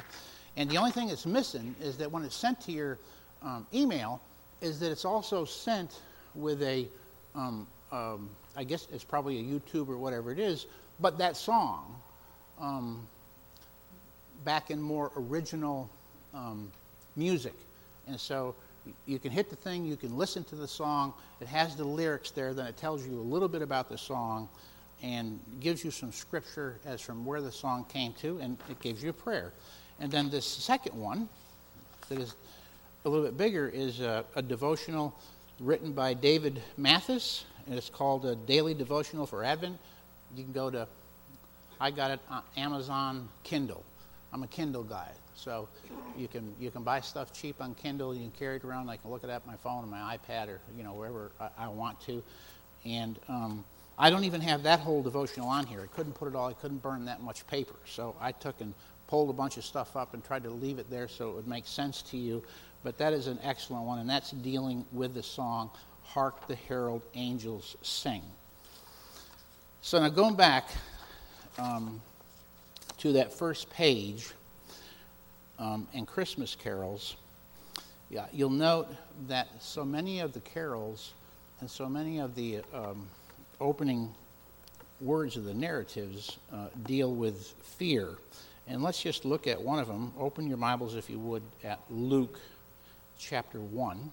And 0.58 0.69
the 0.69 0.78
only 0.78 0.91
thing 0.91 1.08
that's 1.08 1.26
missing 1.26 1.76
is 1.82 1.97
that 1.97 2.12
when 2.12 2.24
it's 2.24 2.36
sent 2.36 2.60
to 2.62 2.71
your 2.71 2.97
um, 3.41 3.65
email, 3.74 4.21
is 4.62 4.80
that 4.80 4.91
it's 4.91 5.06
also 5.06 5.43
sent 5.45 6.00
with 6.36 6.62
a, 6.62 6.88
um, 7.36 7.67
um, 7.91 8.30
I 8.56 8.63
guess 8.63 8.88
it's 8.91 9.04
probably 9.04 9.39
a 9.39 9.43
YouTube 9.43 9.89
or 9.89 9.97
whatever 9.97 10.32
it 10.32 10.39
is, 10.39 10.67
but 11.00 11.17
that 11.17 11.36
song 11.36 11.95
um, 12.60 13.08
back 14.45 14.71
in 14.71 14.82
more 14.82 15.12
original 15.15 15.89
um, 16.34 16.71
music. 17.15 17.56
And 18.08 18.19
so 18.19 18.56
you 19.06 19.19
can 19.19 19.32
hit 19.32 19.50
the 19.50 19.56
thing, 19.56 19.86
you 19.86 19.97
can 19.97 20.17
listen 20.17 20.43
to 20.45 20.56
the 20.56 20.67
song. 20.67 21.13
It 21.39 21.47
has 21.47 21.76
the 21.76 21.84
lyrics 21.84 22.32
there, 22.32 22.54
then 22.54 22.67
it 22.67 22.78
tells 22.78 23.06
you 23.06 23.19
a 23.19 23.21
little 23.21 23.47
bit 23.47 23.62
about 23.62 23.89
the 23.89 23.97
song 23.97 24.50
and 25.04 25.39
gives 25.60 25.84
you 25.84 25.91
some 25.91 26.12
scripture 26.12 26.76
as 26.86 27.02
from 27.02 27.26
where 27.26 27.41
the 27.41 27.52
song 27.52 27.86
came 27.86 28.13
to, 28.13 28.38
and 28.39 28.58
it 28.69 28.80
gives 28.80 29.04
you 29.04 29.10
a 29.10 29.13
prayer. 29.13 29.52
And 30.00 30.12
then 30.12 30.30
this 30.30 30.45
second 30.45 30.95
one, 30.95 31.28
that 32.10 32.19
is 32.19 32.36
a 33.04 33.10
little 33.10 33.26
bit 33.26 33.38
bigger, 33.38 33.68
is 33.68 34.00
a, 34.00 34.26
a 34.36 34.42
devotional 34.42 35.14
written 35.60 35.94
by 35.94 36.14
David 36.14 36.62
Mathis, 36.78 37.46
and 37.66 37.76
it's 37.76 37.90
called 37.90 38.26
a 38.26 38.36
Daily 38.36 38.74
Devotional 38.74 39.26
for 39.26 39.44
Advent. 39.44 39.78
You 40.36 40.44
can 40.44 40.54
go 40.54 40.70
to, 40.70 40.88
I 41.80 41.92
got 41.92 42.12
it 42.12 42.20
on 42.30 42.44
Amazon 42.58 43.28
Kindle. 43.44 43.84
I'm 44.34 44.44
a 44.44 44.48
Kindle 44.48 44.84
guy, 44.84 45.10
so 45.36 45.68
you 46.18 46.28
can 46.28 46.54
you 46.58 46.72
can 46.72 46.84
buy 46.84 47.02
stuff 47.02 47.34
cheap 47.34 47.60
on 47.60 47.76
Kindle. 47.76 48.14
You 48.16 48.22
can 48.22 48.32
carry 48.32 48.56
it 48.58 48.64
around. 48.64 48.90
I 48.90 48.96
can 48.96 49.12
look 49.12 49.24
it 49.26 49.30
up 49.30 49.44
on 49.46 49.52
my 49.52 49.58
phone 49.58 49.84
or 49.84 49.88
my 49.88 50.18
iPad 50.18 50.48
or 50.48 50.62
you 50.78 50.84
know 50.84 50.94
wherever 50.94 51.32
I, 51.40 51.50
I 51.66 51.68
want 51.68 52.00
to. 52.02 52.24
And 52.86 53.20
um, 53.28 53.66
I 53.98 54.10
don't 54.10 54.24
even 54.24 54.40
have 54.42 54.64
that 54.64 54.80
whole 54.80 55.04
devotional 55.04 55.50
on 55.50 55.66
here. 55.66 55.82
I 55.82 55.96
couldn't 55.96 56.14
put 56.14 56.30
it 56.30 56.36
all. 56.36 56.48
I 56.48 56.54
couldn't 56.54 56.82
burn 56.82 57.06
that 57.06 57.22
much 57.22 57.46
paper. 57.48 57.76
So 57.86 58.16
I 58.22 58.32
took 58.32 58.62
and 58.62 58.74
pulled 59.08 59.30
a 59.30 59.34
bunch 59.34 59.58
of 59.58 59.66
stuff 59.66 59.98
up 59.98 60.14
and 60.14 60.24
tried 60.24 60.44
to 60.44 60.50
leave 60.50 60.80
it 60.80 60.90
there 60.90 61.10
so 61.10 61.30
it 61.30 61.36
would 61.36 61.48
make 61.48 61.68
sense 61.68 62.02
to 62.04 62.18
you. 62.18 62.42
But 62.84 62.98
that 62.98 63.13
is 63.13 63.28
an 63.28 63.39
excellent 63.44 63.86
one, 63.86 64.00
and 64.00 64.10
that's 64.10 64.32
dealing 64.32 64.86
with 64.91 65.13
the 65.13 65.24
song 65.24 65.70
"Hark 66.04 66.48
the 66.48 66.56
Herald 66.56 67.04
Angels 67.13 67.76
Sing." 67.82 68.24
So 69.82 70.00
now 70.00 70.10
going 70.10 70.36
back 70.36 70.70
um, 71.58 72.02
to 73.00 73.13
that 73.13 73.34
first 73.34 73.70
page 73.70 74.32
um, 75.60 75.88
in 75.94 76.06
Christmas 76.06 76.56
carols, 76.56 77.15
yeah, 78.10 78.26
you'll 78.32 78.50
note 78.50 78.88
that 79.28 79.48
so 79.60 79.86
many 79.86 80.20
of 80.20 80.34
the 80.34 80.39
carols 80.41 81.13
and 81.60 81.70
so 81.70 81.88
many 81.88 82.20
of 82.20 82.36
the 82.36 82.62
um, 82.74 83.08
opening 83.60 84.13
words 85.00 85.38
of 85.38 85.46
the 85.46 85.54
narratives 85.54 86.38
uh, 86.54 86.67
deal 86.86 87.13
with 87.13 87.54
fear. 87.62 88.10
And 88.67 88.84
let's 88.84 89.02
just 89.02 89.26
look 89.26 89.48
at 89.48 89.62
one 89.62 89.80
of 89.80 89.88
them. 89.88 90.13
Open 90.20 90.48
your 90.48 90.58
Bibles, 90.58 90.96
if 90.96 91.10
you 91.10 91.20
would, 91.20 91.44
at 91.63 91.80
Luke 91.89 92.39
chapter 93.22 93.60
1. 93.60 94.12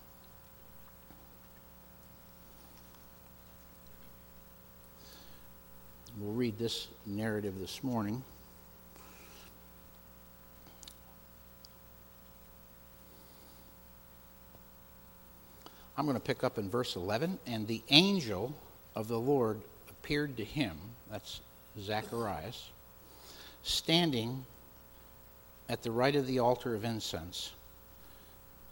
We'll 6.21 6.35
read 6.35 6.59
this 6.59 6.89
narrative 7.07 7.59
this 7.59 7.83
morning. 7.83 8.23
I'm 15.97 16.05
going 16.05 16.15
to 16.15 16.23
pick 16.23 16.45
up 16.45 16.59
in 16.59 16.69
verse 16.69 16.95
11. 16.95 17.39
And 17.47 17.67
the 17.67 17.81
angel 17.89 18.55
of 18.95 19.09
the 19.09 19.19
Lord 19.19 19.61
appeared 19.89 20.37
to 20.37 20.45
him, 20.45 20.77
that's 21.11 21.41
Zacharias, 21.81 22.69
standing 23.63 24.45
at 25.69 25.83
the 25.83 25.91
right 25.91 26.15
of 26.15 26.27
the 26.27 26.41
altar 26.41 26.75
of 26.75 26.85
incense. 26.85 27.53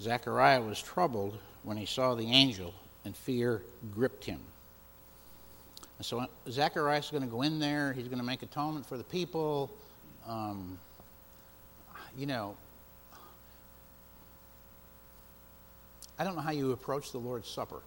Zachariah 0.01 0.61
was 0.61 0.81
troubled 0.81 1.39
when 1.63 1.77
he 1.77 1.87
saw 1.87 2.15
the 2.15 2.31
angel, 2.31 2.75
and 3.05 3.17
fear 3.17 3.63
gripped 3.95 4.25
him. 4.25 4.41
And 5.99 6.05
so 6.05 6.27
Zacharias 6.51 7.07
is 7.07 7.11
going 7.11 7.23
to 7.23 7.29
go 7.29 7.43
in 7.43 7.59
there. 7.59 7.93
He's 7.93 8.09
going 8.09 8.19
to 8.19 8.25
make 8.25 8.43
atonement 8.43 8.87
for 8.87 8.99
the 8.99 9.05
people. 9.05 9.71
Um, 10.29 10.79
you 12.17 12.27
know, 12.27 12.57
I 16.19 16.25
don't 16.25 16.35
know 16.35 16.43
how 16.43 16.51
you 16.51 16.73
approach 16.73 17.13
the 17.13 17.19
Lord's 17.19 17.49
Supper. 17.49 17.81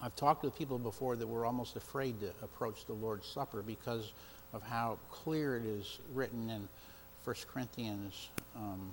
I've 0.00 0.14
talked 0.16 0.44
with 0.44 0.56
people 0.56 0.78
before 0.78 1.16
that 1.16 1.26
were 1.26 1.44
almost 1.44 1.76
afraid 1.76 2.20
to 2.20 2.30
approach 2.42 2.86
the 2.86 2.92
Lord's 2.92 3.26
Supper 3.26 3.62
because 3.62 4.12
of 4.52 4.62
how 4.62 4.98
clear 5.10 5.56
it 5.56 5.64
is 5.64 5.98
written 6.14 6.48
in 6.48 6.68
1 7.24 7.36
Corinthians 7.52 8.28
um, 8.56 8.92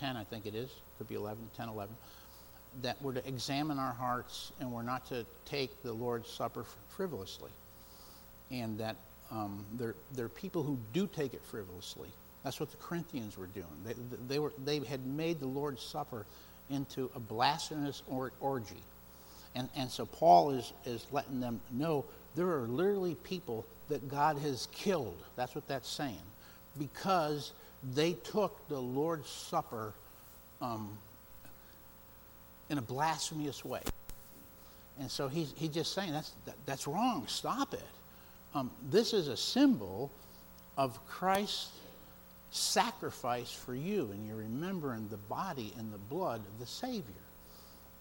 10, 0.00 0.16
I 0.16 0.24
think 0.24 0.46
it 0.46 0.54
is, 0.54 0.70
could 0.96 1.08
be 1.08 1.14
11, 1.14 1.50
10, 1.56 1.68
11, 1.68 1.94
that 2.82 3.00
we're 3.02 3.14
to 3.14 3.26
examine 3.26 3.78
our 3.78 3.92
hearts 3.92 4.52
and 4.60 4.70
we're 4.70 4.82
not 4.82 5.06
to 5.06 5.24
take 5.44 5.82
the 5.82 5.92
Lord's 5.92 6.30
Supper 6.30 6.64
frivolously. 6.88 7.50
And 8.50 8.78
that 8.78 8.96
um, 9.30 9.64
there, 9.78 9.94
there 10.14 10.26
are 10.26 10.30
people 10.30 10.62
who 10.62 10.78
do 10.92 11.06
take 11.06 11.34
it 11.34 11.42
frivolously. 11.44 12.08
That's 12.44 12.60
what 12.60 12.70
the 12.70 12.76
Corinthians 12.78 13.36
were 13.36 13.46
doing. 13.48 13.66
They, 13.84 13.94
they, 14.28 14.38
were, 14.38 14.52
they 14.64 14.78
had 14.80 15.04
made 15.06 15.40
the 15.40 15.46
Lord's 15.46 15.82
Supper 15.82 16.24
into 16.70 17.10
a 17.14 17.20
blasphemous 17.20 18.02
or, 18.06 18.32
orgy. 18.40 18.82
And, 19.54 19.68
and 19.76 19.90
so 19.90 20.06
Paul 20.06 20.50
is, 20.50 20.72
is 20.84 21.06
letting 21.10 21.40
them 21.40 21.60
know 21.72 22.04
there 22.36 22.48
are 22.48 22.68
literally 22.68 23.16
people 23.16 23.66
that 23.88 24.08
God 24.08 24.38
has 24.38 24.68
killed. 24.72 25.16
That's 25.36 25.54
what 25.54 25.66
that's 25.66 25.88
saying. 25.88 26.20
Because 26.78 27.52
they 27.94 28.12
took 28.12 28.68
the 28.68 28.78
Lord's 28.78 29.28
Supper 29.28 29.92
um, 30.60 30.96
in 32.68 32.78
a 32.78 32.82
blasphemous 32.82 33.64
way. 33.64 33.82
And 35.00 35.10
so 35.10 35.28
he's, 35.28 35.54
he's 35.56 35.70
just 35.70 35.94
saying 35.94 36.12
that's, 36.12 36.32
that, 36.44 36.56
that's 36.66 36.86
wrong. 36.86 37.24
Stop 37.28 37.74
it. 37.74 37.80
Um, 38.54 38.70
this 38.90 39.12
is 39.12 39.28
a 39.28 39.36
symbol 39.36 40.10
of 40.76 40.98
Christ's 41.06 41.70
sacrifice 42.50 43.52
for 43.52 43.74
you, 43.74 44.10
and 44.12 44.26
you're 44.26 44.36
remembering 44.36 45.08
the 45.08 45.16
body 45.16 45.72
and 45.78 45.92
the 45.92 45.98
blood 45.98 46.40
of 46.40 46.58
the 46.58 46.66
Savior. 46.66 47.02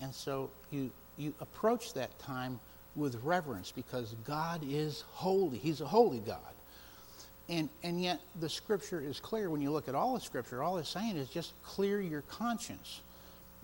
And 0.02 0.14
so 0.14 0.50
you, 0.72 0.90
you 1.18 1.34
approach 1.42 1.94
that 1.94 2.18
time 2.20 2.60
with 2.96 3.16
reverence 3.24 3.72
because 3.72 4.16
God 4.26 4.62
is 4.68 5.04
holy. 5.12 5.58
He's 5.58 5.82
a 5.82 5.86
holy 5.86 6.20
God. 6.20 6.38
And, 7.50 7.70
and 7.84 8.02
yet 8.02 8.20
the 8.40 8.50
scripture 8.50 9.00
is 9.00 9.20
clear. 9.20 9.50
When 9.50 9.62
you 9.62 9.72
look 9.72 9.88
at 9.88 9.96
all 9.96 10.14
the 10.16 10.20
scripture, 10.20 10.62
all 10.62 10.78
it's 10.78 10.90
saying 10.90 11.16
is 11.16 11.30
just 11.30 11.54
clear 11.64 12.02
your 12.02 12.22
conscience. 12.24 13.02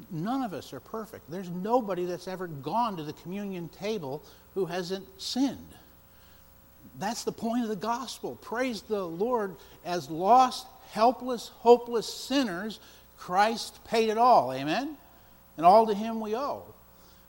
None 0.09 0.41
of 0.43 0.53
us 0.53 0.73
are 0.73 0.79
perfect. 0.79 1.29
There's 1.29 1.49
nobody 1.49 2.05
that's 2.05 2.27
ever 2.27 2.47
gone 2.47 2.97
to 2.97 3.03
the 3.03 3.13
communion 3.13 3.69
table 3.69 4.23
who 4.53 4.65
hasn't 4.65 5.05
sinned. 5.21 5.67
That's 6.99 7.23
the 7.23 7.31
point 7.31 7.63
of 7.63 7.69
the 7.69 7.75
gospel. 7.75 8.37
Praise 8.41 8.81
the 8.83 9.03
Lord. 9.03 9.55
As 9.83 10.09
lost, 10.09 10.67
helpless, 10.91 11.49
hopeless 11.49 12.11
sinners, 12.11 12.79
Christ 13.17 13.83
paid 13.85 14.09
it 14.09 14.17
all. 14.17 14.53
Amen? 14.53 14.95
And 15.57 15.65
all 15.65 15.87
to 15.87 15.93
him 15.93 16.21
we 16.21 16.35
owe. 16.35 16.63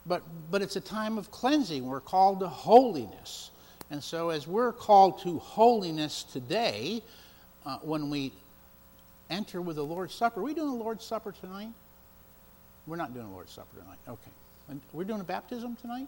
But, 0.05 0.23
but 0.51 0.61
it's 0.61 0.75
a 0.75 0.81
time 0.81 1.17
of 1.17 1.31
cleansing. 1.31 1.85
We're 1.85 1.99
called 1.99 2.41
to 2.41 2.47
holiness. 2.47 3.49
And 3.91 4.03
so, 4.03 4.29
as 4.29 4.47
we're 4.47 4.71
called 4.71 5.21
to 5.21 5.39
holiness 5.39 6.23
today, 6.23 7.03
uh, 7.65 7.77
when 7.77 8.09
we 8.09 8.31
enter 9.29 9.61
with 9.61 9.75
the 9.75 9.85
Lord's 9.85 10.13
Supper, 10.13 10.39
are 10.39 10.43
we 10.43 10.53
doing 10.53 10.77
the 10.77 10.83
Lord's 10.83 11.05
Supper 11.05 11.31
tonight? 11.31 11.69
We're 12.87 12.95
not 12.95 13.13
doing 13.13 13.27
the 13.27 13.33
Lord's 13.33 13.51
Supper 13.51 13.79
tonight. 13.79 13.97
Okay. 14.07 14.31
And 14.69 14.81
we're 14.93 15.03
doing 15.03 15.21
a 15.21 15.25
baptism 15.25 15.75
tonight? 15.75 16.07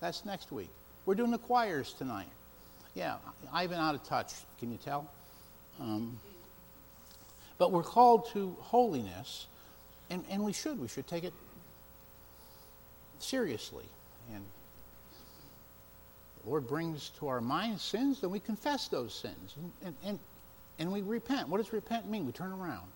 That's 0.00 0.24
next 0.24 0.52
week. 0.52 0.70
We're 1.06 1.14
doing 1.14 1.30
the 1.30 1.38
choirs 1.38 1.92
tonight. 1.92 2.28
Yeah, 2.94 3.16
I've 3.52 3.70
been 3.70 3.78
out 3.78 3.94
of 3.94 4.04
touch. 4.04 4.32
Can 4.58 4.70
you 4.72 4.78
tell? 4.78 5.10
Um, 5.80 6.18
but 7.58 7.72
we're 7.72 7.82
called 7.82 8.30
to 8.32 8.56
holiness, 8.60 9.46
and, 10.10 10.24
and 10.30 10.44
we 10.44 10.52
should. 10.52 10.80
We 10.80 10.88
should 10.88 11.06
take 11.06 11.24
it 11.24 11.34
seriously. 13.18 13.84
And 14.34 14.44
Lord 16.48 16.66
brings 16.66 17.10
to 17.18 17.28
our 17.28 17.40
mind 17.40 17.78
sins, 17.78 18.20
then 18.20 18.30
we 18.30 18.40
confess 18.40 18.88
those 18.88 19.12
sins. 19.14 19.54
And, 19.84 19.94
and, 20.04 20.18
and, 20.78 20.90
we 20.90 21.02
repent. 21.02 21.48
What 21.48 21.58
does 21.58 21.72
repent 21.72 22.08
mean? 22.08 22.24
We 22.24 22.32
turn 22.32 22.52
around. 22.52 22.86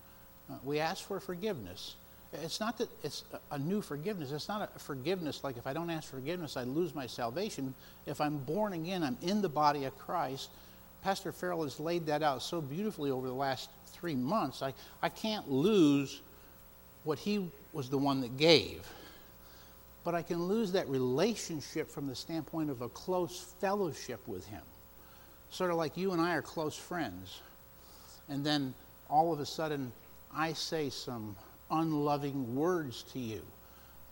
Uh, 0.49 0.55
we 0.63 0.79
ask 0.79 1.05
for 1.05 1.19
forgiveness. 1.19 1.95
It's 2.33 2.59
not 2.59 2.79
that 2.79 2.89
it's 3.03 3.23
a 3.51 3.59
new 3.59 3.81
forgiveness. 3.81 4.31
It's 4.31 4.47
not 4.47 4.71
a 4.75 4.79
forgiveness 4.79 5.43
like 5.43 5.57
if 5.57 5.67
I 5.67 5.73
don't 5.73 5.91
ask 5.91 6.09
forgiveness, 6.09 6.57
I 6.57 6.63
lose 6.63 6.95
my 6.95 7.05
salvation. 7.05 7.75
If 8.07 8.19
I'm 8.19 8.39
born 8.39 8.73
again, 8.73 9.03
I'm 9.03 9.17
in 9.21 9.41
the 9.43 9.49
body 9.49 9.85
of 9.85 9.95
Christ. 9.99 10.49
Pastor 11.03 11.31
Farrell 11.31 11.63
has 11.63 11.79
laid 11.79 12.07
that 12.07 12.23
out 12.23 12.41
so 12.41 12.59
beautifully 12.59 13.11
over 13.11 13.27
the 13.27 13.33
last 13.33 13.69
three 13.87 14.15
months. 14.15 14.63
I, 14.63 14.73
I 15.03 15.09
can't 15.09 15.51
lose 15.51 16.21
what 17.03 17.19
he 17.19 17.51
was 17.71 17.89
the 17.89 17.97
one 17.99 18.21
that 18.21 18.35
gave 18.35 18.81
but 20.03 20.15
I 20.15 20.21
can 20.21 20.43
lose 20.43 20.71
that 20.73 20.87
relationship 20.89 21.89
from 21.89 22.07
the 22.07 22.15
standpoint 22.15 22.69
of 22.69 22.81
a 22.81 22.89
close 22.89 23.39
fellowship 23.59 24.27
with 24.27 24.45
Him. 24.47 24.61
Sort 25.49 25.71
of 25.71 25.77
like 25.77 25.97
you 25.97 26.11
and 26.11 26.21
I 26.21 26.35
are 26.35 26.41
close 26.41 26.75
friends. 26.75 27.41
And 28.27 28.45
then 28.45 28.73
all 29.09 29.31
of 29.31 29.39
a 29.39 29.45
sudden, 29.45 29.91
I 30.35 30.53
say 30.53 30.89
some 30.89 31.35
unloving 31.71 32.55
words 32.55 33.03
to 33.13 33.19
you. 33.19 33.41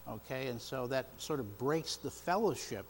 Okay? 0.08 0.47
And 0.47 0.62
so 0.62 0.88
that 0.88 1.08
sort 1.17 1.39
of 1.39 1.58
breaks 1.58 1.95
the 1.97 2.12
fellowship, 2.12 2.86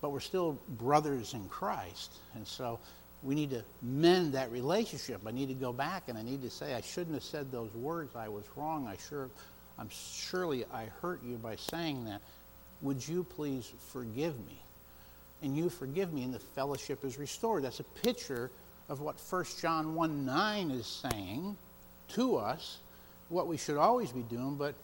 but 0.00 0.10
we're 0.10 0.20
still 0.20 0.58
brothers 0.70 1.34
in 1.34 1.48
Christ. 1.48 2.12
And 2.34 2.46
so 2.46 2.78
we 3.22 3.34
need 3.34 3.50
to 3.50 3.62
mend 3.82 4.34
that 4.34 4.50
relationship. 4.50 5.20
I 5.26 5.30
need 5.30 5.48
to 5.48 5.54
go 5.54 5.72
back 5.72 6.08
and 6.08 6.18
I 6.18 6.22
need 6.22 6.42
to 6.42 6.50
say, 6.50 6.74
I 6.74 6.80
shouldn't 6.80 7.14
have 7.14 7.24
said 7.24 7.52
those 7.52 7.72
words. 7.74 8.16
I 8.16 8.28
was 8.28 8.44
wrong. 8.56 8.86
I 8.86 8.96
sure 9.08 9.30
I'm 9.80 9.88
surely 9.90 10.64
I 10.72 10.86
hurt 11.00 11.22
you 11.24 11.36
by 11.36 11.56
saying 11.56 12.04
that. 12.04 12.20
Would 12.82 13.06
you 13.06 13.24
please 13.24 13.72
forgive 13.92 14.36
me? 14.46 14.58
And 15.42 15.56
you 15.56 15.70
forgive 15.70 16.12
me, 16.12 16.22
and 16.22 16.34
the 16.34 16.38
fellowship 16.38 17.02
is 17.04 17.18
restored. 17.18 17.64
That's 17.64 17.80
a 17.80 17.84
picture 17.84 18.50
of 18.90 19.00
what 19.00 19.16
1 19.18 19.44
John 19.60 19.94
1 19.94 20.26
9 20.26 20.70
is 20.70 20.86
saying 20.86 21.56
to 22.08 22.36
us, 22.36 22.78
what 23.30 23.46
we 23.46 23.56
should 23.56 23.76
always 23.76 24.12
be 24.12 24.22
doing, 24.22 24.56
but 24.56 24.74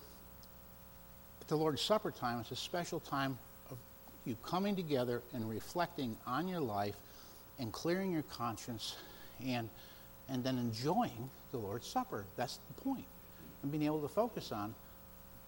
at 1.40 1.48
the 1.48 1.56
Lord's 1.56 1.82
Supper 1.82 2.11
time, 2.11 2.40
it's 2.40 2.52
a 2.52 2.56
special 2.56 3.00
time 3.00 3.37
of 3.70 3.76
you 4.24 4.37
coming 4.44 4.76
together 4.76 5.20
and 5.35 5.48
reflecting 5.50 6.16
on 6.26 6.48
your 6.48 6.61
life 6.61 6.96
and 7.59 7.72
clearing 7.72 8.12
your 8.12 8.22
conscience 8.22 8.96
and, 9.44 9.68
and 10.28 10.42
then 10.42 10.59
enjoying 10.59 11.28
the 11.50 11.59
Lord's 11.59 11.87
Supper. 11.87 12.24
That's 12.37 12.59
the 12.68 12.82
point. 12.82 13.04
And 13.62 13.70
being 13.70 13.85
able 13.85 14.00
to 14.00 14.09
focus 14.09 14.52
on 14.52 14.74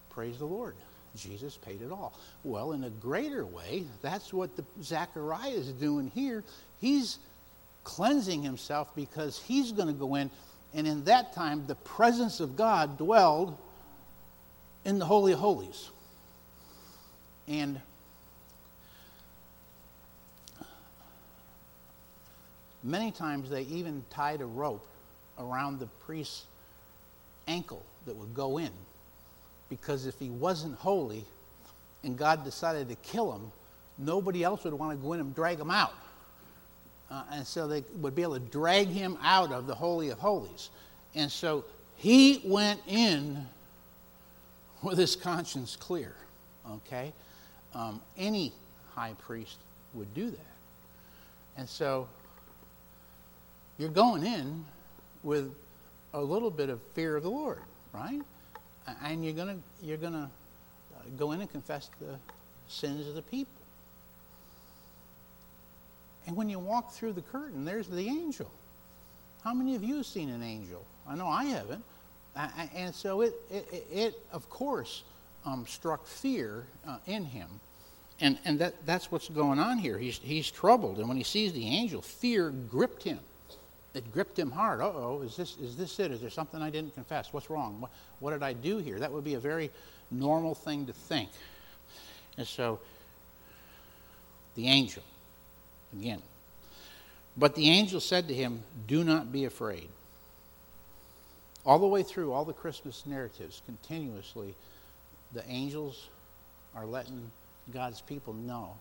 Praise 0.09 0.37
the 0.37 0.45
Lord. 0.45 0.75
Jesus 1.15 1.57
paid 1.57 1.81
it 1.81 1.91
all. 1.91 2.13
Well, 2.43 2.71
in 2.71 2.83
a 2.83 2.89
greater 2.89 3.45
way, 3.45 3.83
that's 4.01 4.33
what 4.33 4.55
the, 4.55 4.63
Zechariah 4.81 5.49
is 5.49 5.71
doing 5.71 6.11
here. 6.13 6.43
He's 6.79 7.17
cleansing 7.83 8.43
himself 8.43 8.95
because 8.95 9.39
he's 9.39 9.71
going 9.71 9.87
to 9.87 9.93
go 9.93 10.15
in, 10.15 10.29
and 10.73 10.87
in 10.87 11.03
that 11.05 11.33
time, 11.33 11.65
the 11.67 11.75
presence 11.75 12.39
of 12.39 12.55
God 12.55 12.97
dwelled 12.97 13.57
in 14.85 14.99
the 14.99 15.05
Holy 15.05 15.33
of 15.33 15.39
Holies. 15.39 15.89
And 17.47 17.81
many 22.83 23.11
times 23.11 23.49
they 23.49 23.63
even 23.63 24.03
tied 24.11 24.41
a 24.41 24.45
rope 24.45 24.85
around 25.39 25.79
the 25.79 25.87
priest's 26.05 26.45
ankle 27.47 27.83
that 28.05 28.15
would 28.15 28.35
go 28.35 28.59
in 28.59 28.69
because 29.69 30.05
if 30.05 30.17
he 30.19 30.29
wasn't 30.29 30.75
holy 30.75 31.23
and 32.03 32.17
God 32.17 32.43
decided 32.43 32.89
to 32.89 32.95
kill 32.95 33.31
him, 33.33 33.51
nobody 33.97 34.43
else 34.43 34.63
would 34.63 34.73
want 34.73 34.97
to 34.97 35.05
go 35.05 35.13
in 35.13 35.19
and 35.19 35.35
drag 35.35 35.59
him 35.59 35.71
out. 35.71 35.93
Uh, 37.11 37.23
and 37.33 37.47
so 37.47 37.67
they 37.67 37.83
would 37.97 38.15
be 38.15 38.21
able 38.21 38.35
to 38.35 38.39
drag 38.39 38.87
him 38.87 39.17
out 39.23 39.51
of 39.51 39.67
the 39.67 39.75
Holy 39.75 40.09
of 40.09 40.19
Holies. 40.19 40.69
And 41.15 41.31
so 41.31 41.65
he 41.97 42.41
went 42.45 42.81
in 42.87 43.45
with 44.83 44.97
his 44.97 45.15
conscience 45.15 45.75
clear. 45.75 46.13
Okay? 46.69 47.11
Um, 47.73 48.01
any 48.17 48.53
high 48.93 49.13
priest 49.19 49.57
would 49.93 50.13
do 50.13 50.29
that. 50.29 50.45
And 51.57 51.67
so 51.67 52.07
you're 53.77 53.89
going 53.89 54.23
in 54.23 54.65
with 55.23 55.53
a 56.13 56.21
little 56.21 56.51
bit 56.51 56.69
of 56.69 56.81
fear 56.93 57.15
of 57.15 57.23
the 57.23 57.29
Lord, 57.29 57.59
right? 57.93 58.21
And 59.03 59.23
you're 59.23 59.33
going 59.33 59.47
to 59.47 59.85
you're 59.85 59.97
going 59.97 60.13
to 60.13 60.19
uh, 60.19 61.01
go 61.17 61.31
in 61.31 61.41
and 61.41 61.51
confess 61.51 61.89
the 61.99 62.17
sins 62.67 63.07
of 63.07 63.15
the 63.15 63.21
people. 63.21 63.53
And 66.27 66.35
when 66.35 66.49
you 66.49 66.59
walk 66.59 66.91
through 66.91 67.13
the 67.13 67.21
curtain, 67.21 67.65
there's 67.65 67.87
the 67.87 68.07
angel. 68.07 68.51
How 69.43 69.53
many 69.53 69.75
of 69.75 69.83
you 69.83 69.97
have 69.97 70.05
seen 70.05 70.29
an 70.29 70.43
angel? 70.43 70.85
I 71.07 71.15
know 71.15 71.27
I 71.27 71.45
haven't. 71.45 71.83
And 72.75 72.93
so 72.93 73.21
it, 73.21 73.33
it, 73.49 73.87
it 73.91 74.19
of 74.31 74.49
course, 74.49 75.03
um, 75.45 75.65
struck 75.67 76.05
fear 76.05 76.65
uh, 76.87 76.97
in 77.07 77.25
him. 77.25 77.47
And, 78.21 78.37
and 78.45 78.59
that, 78.59 78.85
that's 78.85 79.11
what's 79.11 79.29
going 79.29 79.59
on 79.59 79.77
here. 79.77 79.97
He's, 79.97 80.19
he's 80.19 80.51
troubled. 80.51 80.99
And 80.99 81.07
when 81.07 81.17
he 81.17 81.23
sees 81.23 81.53
the 81.53 81.65
angel, 81.65 82.01
fear 82.01 82.51
gripped 82.51 83.03
him 83.03 83.19
it 83.93 84.11
gripped 84.13 84.37
him 84.37 84.51
hard. 84.51 84.81
Oh, 84.81 85.21
is 85.25 85.35
this, 85.35 85.57
is 85.57 85.75
this 85.75 85.99
it? 85.99 86.11
Is 86.11 86.21
there 86.21 86.29
something 86.29 86.61
I 86.61 86.69
didn't 86.69 86.93
confess? 86.93 87.33
What's 87.33 87.49
wrong? 87.49 87.81
What, 87.81 87.91
what 88.19 88.31
did 88.31 88.43
I 88.43 88.53
do 88.53 88.77
here? 88.77 88.99
That 88.99 89.11
would 89.11 89.23
be 89.23 89.33
a 89.33 89.39
very 89.39 89.71
normal 90.11 90.55
thing 90.55 90.85
to 90.85 90.93
think. 90.93 91.29
And 92.37 92.47
so, 92.47 92.79
the 94.55 94.67
angel, 94.67 95.03
again. 95.93 96.21
But 97.35 97.55
the 97.55 97.69
angel 97.69 97.99
said 97.99 98.27
to 98.27 98.33
him, 98.33 98.63
Do 98.87 99.03
not 99.03 99.31
be 99.31 99.45
afraid. 99.45 99.89
All 101.65 101.79
the 101.79 101.87
way 101.87 102.03
through 102.03 102.31
all 102.31 102.45
the 102.45 102.53
Christmas 102.53 103.03
narratives, 103.05 103.61
continuously, 103.65 104.55
the 105.33 105.47
angels 105.49 106.07
are 106.75 106.85
letting 106.85 107.31
God's 107.71 108.01
people 108.01 108.33
know 108.33 108.75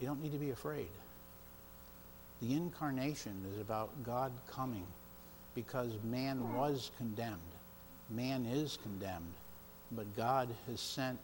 you 0.00 0.06
don't 0.06 0.22
need 0.22 0.32
to 0.32 0.38
be 0.38 0.50
afraid. 0.50 0.88
The 2.40 2.54
incarnation 2.54 3.44
is 3.52 3.60
about 3.60 3.90
God 4.04 4.32
coming 4.50 4.86
because 5.54 5.92
man 6.04 6.54
was 6.54 6.90
condemned. 6.96 7.38
Man 8.10 8.46
is 8.46 8.78
condemned, 8.82 9.34
but 9.92 10.16
God 10.16 10.48
has 10.70 10.80
sent 10.80 11.18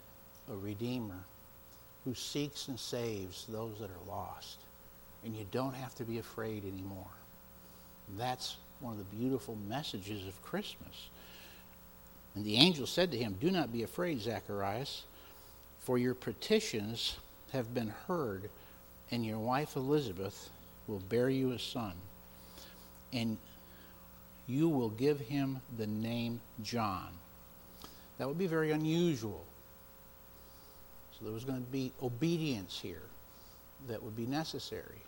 a 0.50 0.56
Redeemer 0.56 1.20
who 2.04 2.14
seeks 2.14 2.68
and 2.68 2.78
saves 2.78 3.46
those 3.48 3.78
that 3.78 3.90
are 3.90 4.08
lost. 4.08 4.58
And 5.24 5.34
you 5.34 5.46
don't 5.52 5.74
have 5.74 5.94
to 5.96 6.04
be 6.04 6.18
afraid 6.18 6.64
anymore. 6.64 7.06
That's 8.18 8.56
one 8.80 8.92
of 8.92 8.98
the 8.98 9.16
beautiful 9.16 9.56
messages 9.68 10.26
of 10.26 10.42
Christmas. 10.42 11.08
And 12.34 12.44
the 12.44 12.56
angel 12.56 12.86
said 12.86 13.10
to 13.12 13.16
him, 13.16 13.36
Do 13.40 13.50
not 13.50 13.72
be 13.72 13.84
afraid, 13.84 14.20
Zacharias, 14.20 15.04
for 15.80 15.96
your 15.96 16.14
petitions 16.14 17.16
have 17.52 17.72
been 17.72 17.94
heard, 18.08 18.50
and 19.10 19.24
your 19.24 19.38
wife 19.38 19.76
Elizabeth 19.76 20.50
will 20.86 21.00
bear 21.00 21.28
you 21.28 21.52
a 21.52 21.58
son. 21.58 21.92
And 23.12 23.38
you 24.46 24.68
will 24.68 24.90
give 24.90 25.20
him 25.20 25.60
the 25.78 25.86
name 25.86 26.40
John. 26.62 27.08
That 28.18 28.28
would 28.28 28.38
be 28.38 28.46
very 28.46 28.70
unusual. 28.70 29.44
So 31.12 31.24
there 31.24 31.34
was 31.34 31.44
going 31.44 31.64
to 31.64 31.70
be 31.70 31.92
obedience 32.02 32.78
here 32.80 33.02
that 33.88 34.02
would 34.02 34.16
be 34.16 34.26
necessary. 34.26 35.00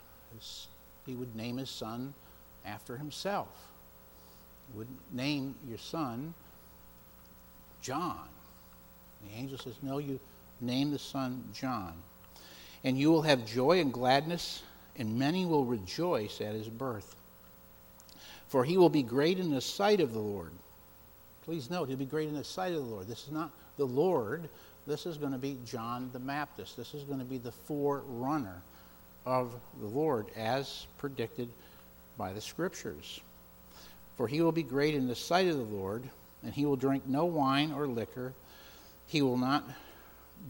He 1.04 1.14
would 1.14 1.34
name 1.36 1.56
his 1.56 1.70
son 1.70 2.14
after 2.64 2.96
himself. 2.96 3.48
He 4.70 4.78
would 4.78 4.88
name 5.12 5.54
your 5.68 5.78
son 5.78 6.34
John. 7.80 8.28
The 9.24 9.38
angel 9.38 9.58
says, 9.58 9.74
No, 9.82 9.98
you 9.98 10.18
name 10.60 10.90
the 10.90 10.98
son 10.98 11.44
John. 11.52 11.94
And 12.84 12.98
you 12.98 13.10
will 13.10 13.22
have 13.22 13.46
joy 13.46 13.80
and 13.80 13.92
gladness, 13.92 14.62
and 14.98 15.18
many 15.18 15.46
will 15.46 15.64
rejoice 15.64 16.40
at 16.40 16.54
his 16.54 16.68
birth. 16.68 17.14
For 18.48 18.64
he 18.64 18.76
will 18.76 18.88
be 18.88 19.02
great 19.02 19.38
in 19.38 19.50
the 19.50 19.60
sight 19.60 20.00
of 20.00 20.12
the 20.12 20.18
Lord. 20.18 20.50
Please 21.44 21.70
note, 21.70 21.88
he'll 21.88 21.96
be 21.96 22.04
great 22.04 22.28
in 22.28 22.34
the 22.34 22.44
sight 22.44 22.72
of 22.72 22.78
the 22.78 22.94
Lord. 22.94 23.06
This 23.06 23.24
is 23.24 23.32
not 23.32 23.50
the 23.76 23.86
Lord. 23.86 24.48
This 24.86 25.06
is 25.06 25.16
going 25.16 25.32
to 25.32 25.38
be 25.38 25.56
John 25.66 26.10
the 26.12 26.18
Baptist. 26.18 26.76
This 26.76 26.94
is 26.94 27.02
going 27.04 27.18
to 27.18 27.24
be 27.24 27.38
the 27.38 27.52
forerunner 27.52 28.62
of 29.24 29.52
the 29.80 29.86
Lord 29.86 30.26
as 30.36 30.86
predicted 30.98 31.48
by 32.16 32.32
the 32.32 32.40
Scriptures. 32.40 33.20
For 34.16 34.28
he 34.28 34.40
will 34.40 34.52
be 34.52 34.62
great 34.62 34.94
in 34.94 35.08
the 35.08 35.14
sight 35.14 35.48
of 35.48 35.56
the 35.56 35.76
Lord, 35.76 36.04
and 36.42 36.54
he 36.54 36.64
will 36.64 36.76
drink 36.76 37.06
no 37.06 37.24
wine 37.24 37.72
or 37.72 37.86
liquor. 37.86 38.32
He 39.08 39.22
will 39.22 39.36
not 39.36 39.64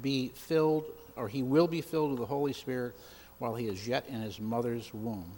be 0.02 0.28
filled, 0.28 0.84
or 1.16 1.28
he 1.28 1.42
will 1.42 1.66
be 1.66 1.80
filled 1.80 2.10
with 2.10 2.20
the 2.20 2.26
Holy 2.26 2.52
Spirit 2.52 2.94
while 3.38 3.54
he 3.54 3.66
is 3.66 3.86
yet 3.86 4.06
in 4.08 4.20
his 4.20 4.40
mother's 4.40 4.92
womb. 4.94 5.30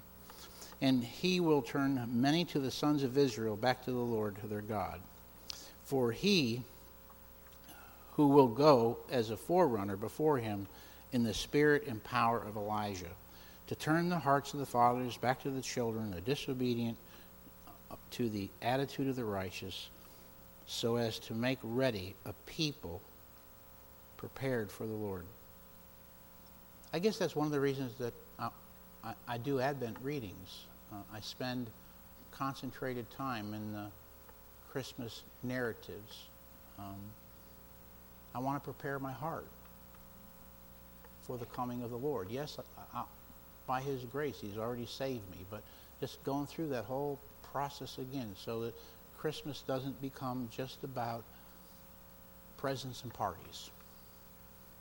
And 0.81 1.03
he 1.03 1.41
will 1.41 1.63
turn 1.63 2.09
many 2.13 2.45
to 2.47 2.61
the 2.61 2.71
sons 2.71 3.03
of 3.03 3.19
Israel 3.19 3.57
back 3.57 3.85
to 3.85 3.91
the 3.91 3.99
Lord 3.99 4.37
their 4.45 4.61
God. 4.61 5.01
For 5.85 6.13
he 6.13 6.63
who 8.13 8.29
will 8.29 8.49
go 8.49 8.99
as 9.11 9.31
a 9.31 9.37
forerunner 9.37 9.97
before 9.97 10.39
him 10.39 10.67
in 11.13 11.23
the 11.23 11.35
spirit 11.35 11.87
and 11.87 12.03
power 12.05 12.39
of 12.39 12.57
Elijah, 12.57 13.07
to 13.69 13.75
turn 13.75 14.09
the 14.09 14.19
hearts 14.19 14.53
of 14.53 14.61
the 14.61 14.67
fathers 14.67 15.17
back 15.17 15.43
to 15.43 15.51
the 15.51 15.63
children, 15.63 16.11
the 16.11 16.21
disobedient 16.21 16.97
to 18.11 18.29
the 18.29 18.49
attitude 18.63 19.09
of 19.09 19.17
the 19.17 19.25
righteous, 19.25 19.89
so 20.67 20.97
as 20.97 21.19
to 21.19 21.35
make 21.35 21.59
ready 21.63 22.15
a 22.27 22.33
people 22.47 23.01
prepared 24.17 24.71
for 24.71 24.85
the 24.87 24.93
Lord. 24.93 25.25
I 26.93 26.99
guess 26.99 27.19
that's 27.19 27.37
one 27.37 27.47
of 27.47 27.53
the 27.53 27.61
reasons 27.61 27.95
that 27.99 28.15
I, 28.39 28.49
I, 29.05 29.13
I 29.27 29.39
do 29.39 29.61
Advent 29.61 29.97
readings. 30.03 30.65
Uh, 30.91 30.97
I 31.13 31.21
spend 31.21 31.67
concentrated 32.31 33.11
time 33.11 33.53
in 33.53 33.73
the 33.73 33.87
Christmas 34.71 35.23
narratives. 35.43 36.29
Um, 36.79 36.97
I 38.35 38.39
want 38.39 38.63
to 38.63 38.65
prepare 38.65 38.99
my 38.99 39.13
heart 39.13 39.47
for 41.23 41.37
the 41.37 41.47
coming 41.47 41.83
of 41.83 41.91
the 41.91 41.97
Lord. 41.97 42.29
Yes, 42.31 42.59
I, 42.95 43.01
I, 43.01 43.05
by 43.67 43.81
His 43.83 44.05
grace, 44.05 44.39
He's 44.41 44.57
already 44.57 44.87
saved 44.87 45.29
me, 45.31 45.45
but 45.51 45.63
just 46.01 46.23
going 46.25 46.47
through 46.47 46.69
that 46.69 46.85
whole 46.85 47.19
process 47.53 47.99
again 47.99 48.35
so 48.37 48.63
that 48.63 48.75
Christmas 49.19 49.63
doesn't 49.67 50.01
become 50.01 50.49
just 50.55 50.85
about 50.85 51.23
presents 52.57 53.03
and 53.03 53.13
parties. 53.13 53.71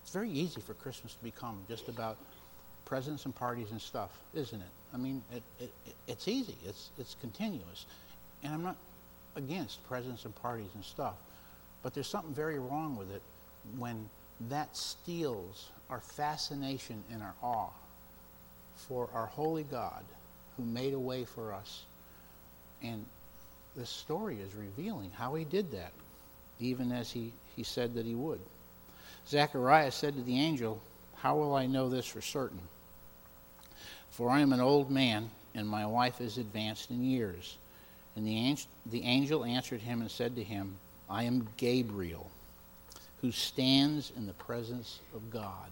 It's 0.07 0.13
very 0.13 0.29
easy 0.29 0.61
for 0.61 0.73
Christmas 0.73 1.15
to 1.15 1.23
become 1.25 1.57
just 1.67 1.89
about 1.89 2.15
presents 2.85 3.25
and 3.25 3.35
parties 3.35 3.71
and 3.71 3.81
stuff, 3.81 4.09
isn't 4.33 4.61
it? 4.61 4.69
I 4.93 4.97
mean, 4.97 5.21
it, 5.33 5.43
it, 5.59 5.73
it's 6.07 6.29
easy. 6.29 6.55
It's, 6.65 6.91
it's 6.97 7.17
continuous. 7.19 7.85
And 8.41 8.53
I'm 8.53 8.63
not 8.63 8.77
against 9.35 9.85
presents 9.89 10.23
and 10.23 10.33
parties 10.33 10.69
and 10.75 10.85
stuff, 10.85 11.15
but 11.83 11.93
there's 11.93 12.07
something 12.07 12.33
very 12.33 12.57
wrong 12.57 12.95
with 12.95 13.13
it 13.13 13.21
when 13.75 14.07
that 14.47 14.77
steals 14.77 15.71
our 15.89 15.99
fascination 15.99 17.03
and 17.11 17.21
our 17.21 17.33
awe 17.43 17.73
for 18.77 19.09
our 19.13 19.25
holy 19.25 19.63
God 19.63 20.05
who 20.55 20.63
made 20.63 20.93
a 20.93 20.99
way 20.99 21.25
for 21.25 21.51
us. 21.51 21.83
And 22.81 23.05
this 23.75 23.89
story 23.89 24.37
is 24.37 24.55
revealing 24.55 25.11
how 25.17 25.35
he 25.35 25.43
did 25.43 25.73
that, 25.73 25.91
even 26.61 26.93
as 26.93 27.11
he, 27.11 27.33
he 27.57 27.63
said 27.63 27.95
that 27.95 28.05
he 28.05 28.15
would. 28.15 28.39
Zacharias 29.27 29.95
said 29.95 30.15
to 30.15 30.21
the 30.21 30.39
angel, 30.39 30.81
How 31.15 31.35
will 31.35 31.55
I 31.55 31.65
know 31.65 31.89
this 31.89 32.05
for 32.05 32.21
certain? 32.21 32.61
For 34.11 34.29
I 34.29 34.39
am 34.39 34.53
an 34.53 34.61
old 34.61 34.89
man, 34.89 35.29
and 35.53 35.67
my 35.67 35.85
wife 35.85 36.21
is 36.21 36.37
advanced 36.37 36.89
in 36.89 37.03
years. 37.03 37.57
And 38.15 38.25
the 38.25 39.03
angel 39.03 39.45
answered 39.45 39.81
him 39.81 40.01
and 40.01 40.09
said 40.09 40.35
to 40.35 40.43
him, 40.43 40.77
I 41.09 41.23
am 41.23 41.47
Gabriel 41.57 42.29
who 43.21 43.31
stands 43.31 44.11
in 44.15 44.27
the 44.27 44.33
presence 44.33 44.99
of 45.13 45.29
God. 45.31 45.69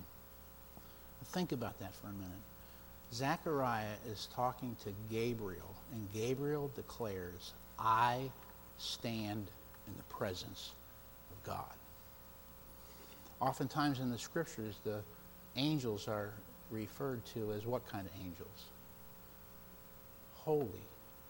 Think 1.25 1.51
about 1.51 1.79
that 1.79 1.93
for 1.95 2.07
a 2.07 2.11
minute. 2.11 2.31
Zechariah 3.13 3.95
is 4.09 4.27
talking 4.33 4.75
to 4.83 4.89
Gabriel, 5.11 5.73
and 5.93 6.07
Gabriel 6.13 6.71
declares, 6.75 7.53
I 7.79 8.29
stand 8.77 9.47
in 9.87 9.93
the 9.95 10.03
presence 10.03 10.71
of 11.31 11.43
God. 11.43 11.73
Oftentimes 13.45 13.99
in 13.99 14.09
the 14.09 14.17
scriptures, 14.17 14.79
the 14.83 15.01
angels 15.55 16.07
are 16.07 16.31
referred 16.71 17.23
to 17.27 17.51
as 17.51 17.63
what 17.63 17.87
kind 17.87 18.07
of 18.07 18.11
angels? 18.19 18.63
Holy 20.33 20.81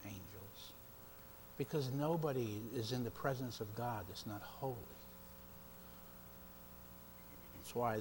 angels. 0.02 0.72
Because 1.58 1.90
nobody 1.92 2.58
is 2.74 2.92
in 2.92 3.04
the 3.04 3.10
presence 3.10 3.60
of 3.60 3.74
God 3.76 4.06
that's 4.08 4.26
not 4.26 4.40
holy. 4.40 4.74
That's 7.58 7.74
why 7.74 7.98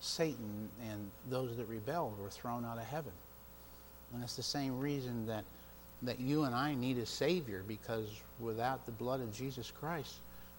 Satan 0.00 0.68
and 0.90 1.08
those 1.30 1.56
that 1.58 1.68
rebelled 1.68 2.18
were 2.20 2.30
thrown 2.30 2.64
out 2.64 2.78
of 2.78 2.84
heaven. 2.84 3.12
And 4.12 4.24
it's 4.24 4.34
the 4.34 4.42
same 4.42 4.80
reason 4.80 5.26
that, 5.26 5.44
that 6.02 6.18
you 6.18 6.42
and 6.42 6.56
I 6.56 6.74
need 6.74 6.98
a 6.98 7.06
Savior, 7.06 7.62
because 7.68 8.08
without 8.40 8.84
the 8.84 8.92
blood 8.92 9.20
of 9.20 9.32
Jesus 9.32 9.70
Christ, 9.70 10.16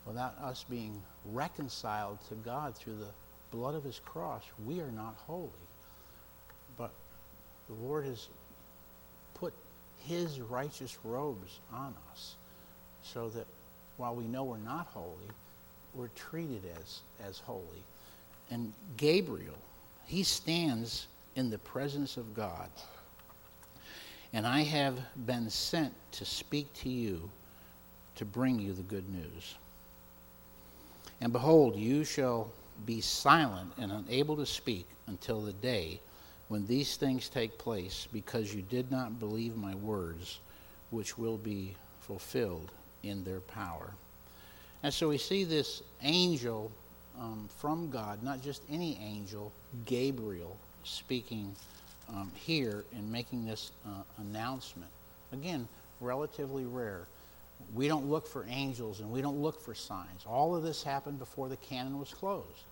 without 0.09 0.35
us 0.41 0.65
being 0.69 1.01
reconciled 1.31 2.17
to 2.27 2.35
God 2.35 2.75
through 2.75 2.97
the 2.97 3.55
blood 3.55 3.75
of 3.75 3.85
his 3.85 4.01
cross, 4.03 4.43
we 4.65 4.81
are 4.81 4.91
not 4.91 5.15
holy. 5.25 5.49
But 6.77 6.91
the 7.69 7.75
Lord 7.75 8.05
has 8.05 8.27
put 9.35 9.53
his 10.05 10.41
righteous 10.41 10.97
robes 11.05 11.59
on 11.71 11.93
us 12.11 12.35
so 13.01 13.29
that 13.29 13.45
while 13.95 14.15
we 14.15 14.25
know 14.25 14.43
we're 14.43 14.57
not 14.57 14.87
holy, 14.87 15.29
we're 15.93 16.09
treated 16.15 16.63
as, 16.81 16.99
as 17.25 17.39
holy 17.39 17.83
and 18.51 18.73
Gabriel, 18.97 19.57
he 20.05 20.23
stands 20.23 21.07
in 21.35 21.49
the 21.49 21.57
presence 21.59 22.17
of 22.17 22.33
God. 22.33 22.69
And 24.33 24.45
I 24.45 24.61
have 24.61 24.99
been 25.25 25.49
sent 25.49 25.93
to 26.13 26.25
speak 26.25 26.71
to 26.73 26.89
you 26.89 27.29
to 28.15 28.25
bring 28.25 28.59
you 28.59 28.73
the 28.73 28.83
good 28.83 29.07
news. 29.09 29.55
And 31.21 31.33
behold, 31.33 31.75
you 31.75 32.03
shall 32.03 32.51
be 32.85 33.01
silent 33.01 33.73
and 33.77 33.91
unable 33.91 34.37
to 34.37 34.45
speak 34.45 34.87
until 35.07 35.41
the 35.41 35.53
day 35.53 35.99
when 36.47 36.65
these 36.65 36.95
things 36.95 37.29
take 37.29 37.57
place, 37.57 38.07
because 38.11 38.53
you 38.53 38.61
did 38.63 38.89
not 38.89 39.19
believe 39.19 39.55
my 39.55 39.75
words, 39.75 40.39
which 40.89 41.17
will 41.17 41.37
be 41.37 41.75
fulfilled 42.01 42.71
in 43.03 43.23
their 43.23 43.41
power. 43.41 43.93
And 44.81 44.93
so 44.93 45.09
we 45.09 45.17
see 45.17 45.43
this 45.43 45.83
angel 46.01 46.71
um, 47.19 47.49
from 47.57 47.91
God, 47.91 48.23
not 48.23 48.41
just 48.41 48.63
any 48.71 48.97
angel, 48.97 49.51
Gabriel, 49.85 50.57
speaking 50.83 51.53
um, 52.09 52.31
here 52.33 52.85
and 52.95 53.11
making 53.11 53.45
this 53.45 53.71
uh, 53.85 54.01
announcement. 54.17 54.89
Again, 55.33 55.67
relatively 56.01 56.65
rare. 56.65 57.05
We 57.73 57.87
don't 57.87 58.09
look 58.09 58.27
for 58.27 58.45
angels 58.49 58.99
and 58.99 59.11
we 59.11 59.21
don't 59.21 59.41
look 59.41 59.61
for 59.61 59.75
signs. 59.75 60.25
All 60.25 60.55
of 60.55 60.63
this 60.63 60.83
happened 60.83 61.19
before 61.19 61.49
the 61.49 61.57
canon 61.57 61.99
was 61.99 62.13
closed. 62.13 62.63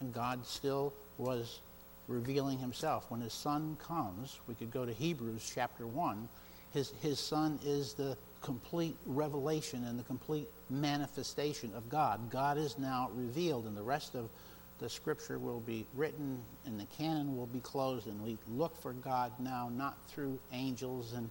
And 0.00 0.12
God 0.14 0.46
still 0.46 0.92
was 1.18 1.60
revealing 2.08 2.58
himself. 2.58 3.10
When 3.10 3.20
his 3.20 3.32
son 3.32 3.76
comes, 3.86 4.40
we 4.46 4.54
could 4.54 4.70
go 4.70 4.84
to 4.84 4.92
Hebrews 4.92 5.50
chapter 5.54 5.86
1. 5.86 6.28
His, 6.72 6.92
his 7.02 7.18
son 7.18 7.58
is 7.64 7.94
the 7.94 8.16
complete 8.40 8.96
revelation 9.06 9.84
and 9.84 9.98
the 9.98 10.04
complete 10.04 10.48
manifestation 10.70 11.72
of 11.74 11.88
God. 11.88 12.30
God 12.30 12.56
is 12.58 12.78
now 12.78 13.10
revealed, 13.14 13.66
and 13.66 13.76
the 13.76 13.82
rest 13.82 14.14
of 14.14 14.30
the 14.78 14.88
scripture 14.88 15.38
will 15.38 15.60
be 15.60 15.84
written 15.94 16.40
and 16.64 16.80
the 16.80 16.86
canon 16.96 17.36
will 17.36 17.46
be 17.46 17.60
closed, 17.60 18.06
and 18.06 18.20
we 18.22 18.38
look 18.48 18.80
for 18.80 18.92
God 18.94 19.32
now 19.38 19.70
not 19.72 19.96
through 20.08 20.38
angels 20.52 21.12
and 21.12 21.30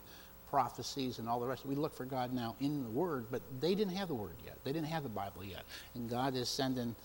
prophecies 0.50 1.20
and 1.20 1.30
all 1.30 1.40
the 1.40 1.46
rest. 1.46 1.66
We 1.66 1.76
look 1.76 1.96
for 1.96 2.06
God 2.06 2.34
now 2.34 2.56
in 2.60 2.84
the 2.84 2.90
Word, 2.90 3.26
but 3.32 3.42
they 3.60 3.76
didn't 3.76 3.96
have 3.96 4.08
the 4.08 4.16
Word 4.16 4.36
yet. 4.46 4.58
They 4.64 4.72
didn't 4.72 4.88
have 4.88 5.04
the 5.04 5.10
Bible 5.10 5.44
yet. 5.44 5.64
And 5.96 6.10
God 6.10 6.36
is 6.36 6.50
sending 6.50 6.96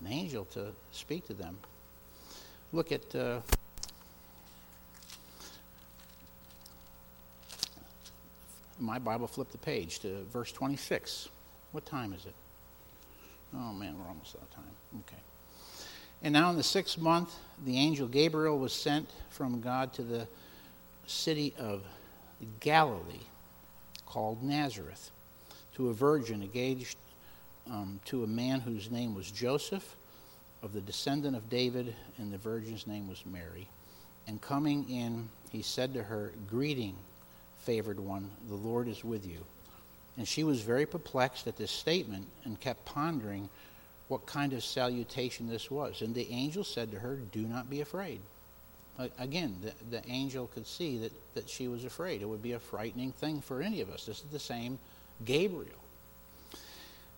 an 0.00 0.06
angel 0.06 0.44
to 0.46 0.68
speak 0.92 1.26
to 1.26 1.34
them. 1.34 1.58
Look 2.72 2.92
at. 2.92 3.14
Uh, 3.14 3.40
my 8.80 8.98
Bible, 8.98 9.26
flip 9.26 9.50
the 9.50 9.58
page 9.58 10.00
to 10.00 10.24
verse 10.32 10.52
26. 10.52 11.28
What 11.72 11.84
time 11.86 12.12
is 12.12 12.24
it? 12.24 12.34
Oh 13.54 13.72
man, 13.72 13.96
we're 13.98 14.08
almost 14.08 14.36
out 14.36 14.42
of 14.42 14.50
time. 14.50 14.64
Okay. 15.00 15.22
And 16.22 16.32
now 16.32 16.50
in 16.50 16.56
the 16.56 16.62
sixth 16.62 16.98
month, 16.98 17.34
the 17.64 17.76
angel 17.76 18.06
Gabriel 18.06 18.58
was 18.58 18.72
sent 18.72 19.08
from 19.30 19.60
God 19.60 19.92
to 19.94 20.02
the 20.02 20.26
city 21.06 21.54
of 21.58 21.82
Galilee, 22.60 23.26
called 24.06 24.42
Nazareth, 24.42 25.10
to 25.74 25.88
a 25.88 25.92
virgin 25.92 26.42
engaged 26.42 26.96
um, 27.70 28.00
to 28.06 28.24
a 28.24 28.26
man 28.26 28.60
whose 28.60 28.90
name 28.90 29.14
was 29.14 29.30
Joseph, 29.30 29.96
of 30.62 30.72
the 30.72 30.80
descendant 30.80 31.36
of 31.36 31.48
David, 31.48 31.94
and 32.18 32.32
the 32.32 32.38
virgin's 32.38 32.86
name 32.86 33.08
was 33.08 33.24
Mary. 33.24 33.66
And 34.26 34.40
coming 34.40 34.88
in, 34.90 35.28
he 35.50 35.62
said 35.62 35.94
to 35.94 36.02
her, 36.02 36.32
Greeting, 36.48 36.96
favored 37.58 37.98
one, 37.98 38.30
the 38.48 38.54
Lord 38.54 38.88
is 38.88 39.04
with 39.04 39.26
you. 39.26 39.38
And 40.16 40.28
she 40.28 40.44
was 40.44 40.60
very 40.60 40.86
perplexed 40.86 41.46
at 41.46 41.56
this 41.56 41.70
statement 41.70 42.26
and 42.44 42.60
kept 42.60 42.84
pondering 42.84 43.48
what 44.08 44.26
kind 44.26 44.52
of 44.52 44.62
salutation 44.62 45.48
this 45.48 45.70
was. 45.70 46.02
And 46.02 46.14
the 46.14 46.30
angel 46.30 46.64
said 46.64 46.90
to 46.90 46.98
her, 46.98 47.16
Do 47.32 47.42
not 47.42 47.70
be 47.70 47.80
afraid. 47.80 48.20
Again, 49.18 49.56
the, 49.62 49.98
the 49.98 50.06
angel 50.10 50.48
could 50.48 50.66
see 50.66 50.98
that, 50.98 51.12
that 51.34 51.48
she 51.48 51.68
was 51.68 51.84
afraid. 51.84 52.20
It 52.20 52.28
would 52.28 52.42
be 52.42 52.52
a 52.52 52.58
frightening 52.58 53.12
thing 53.12 53.40
for 53.40 53.62
any 53.62 53.80
of 53.80 53.90
us. 53.90 54.04
This 54.04 54.18
is 54.18 54.30
the 54.30 54.38
same 54.38 54.78
Gabriel. 55.24 55.78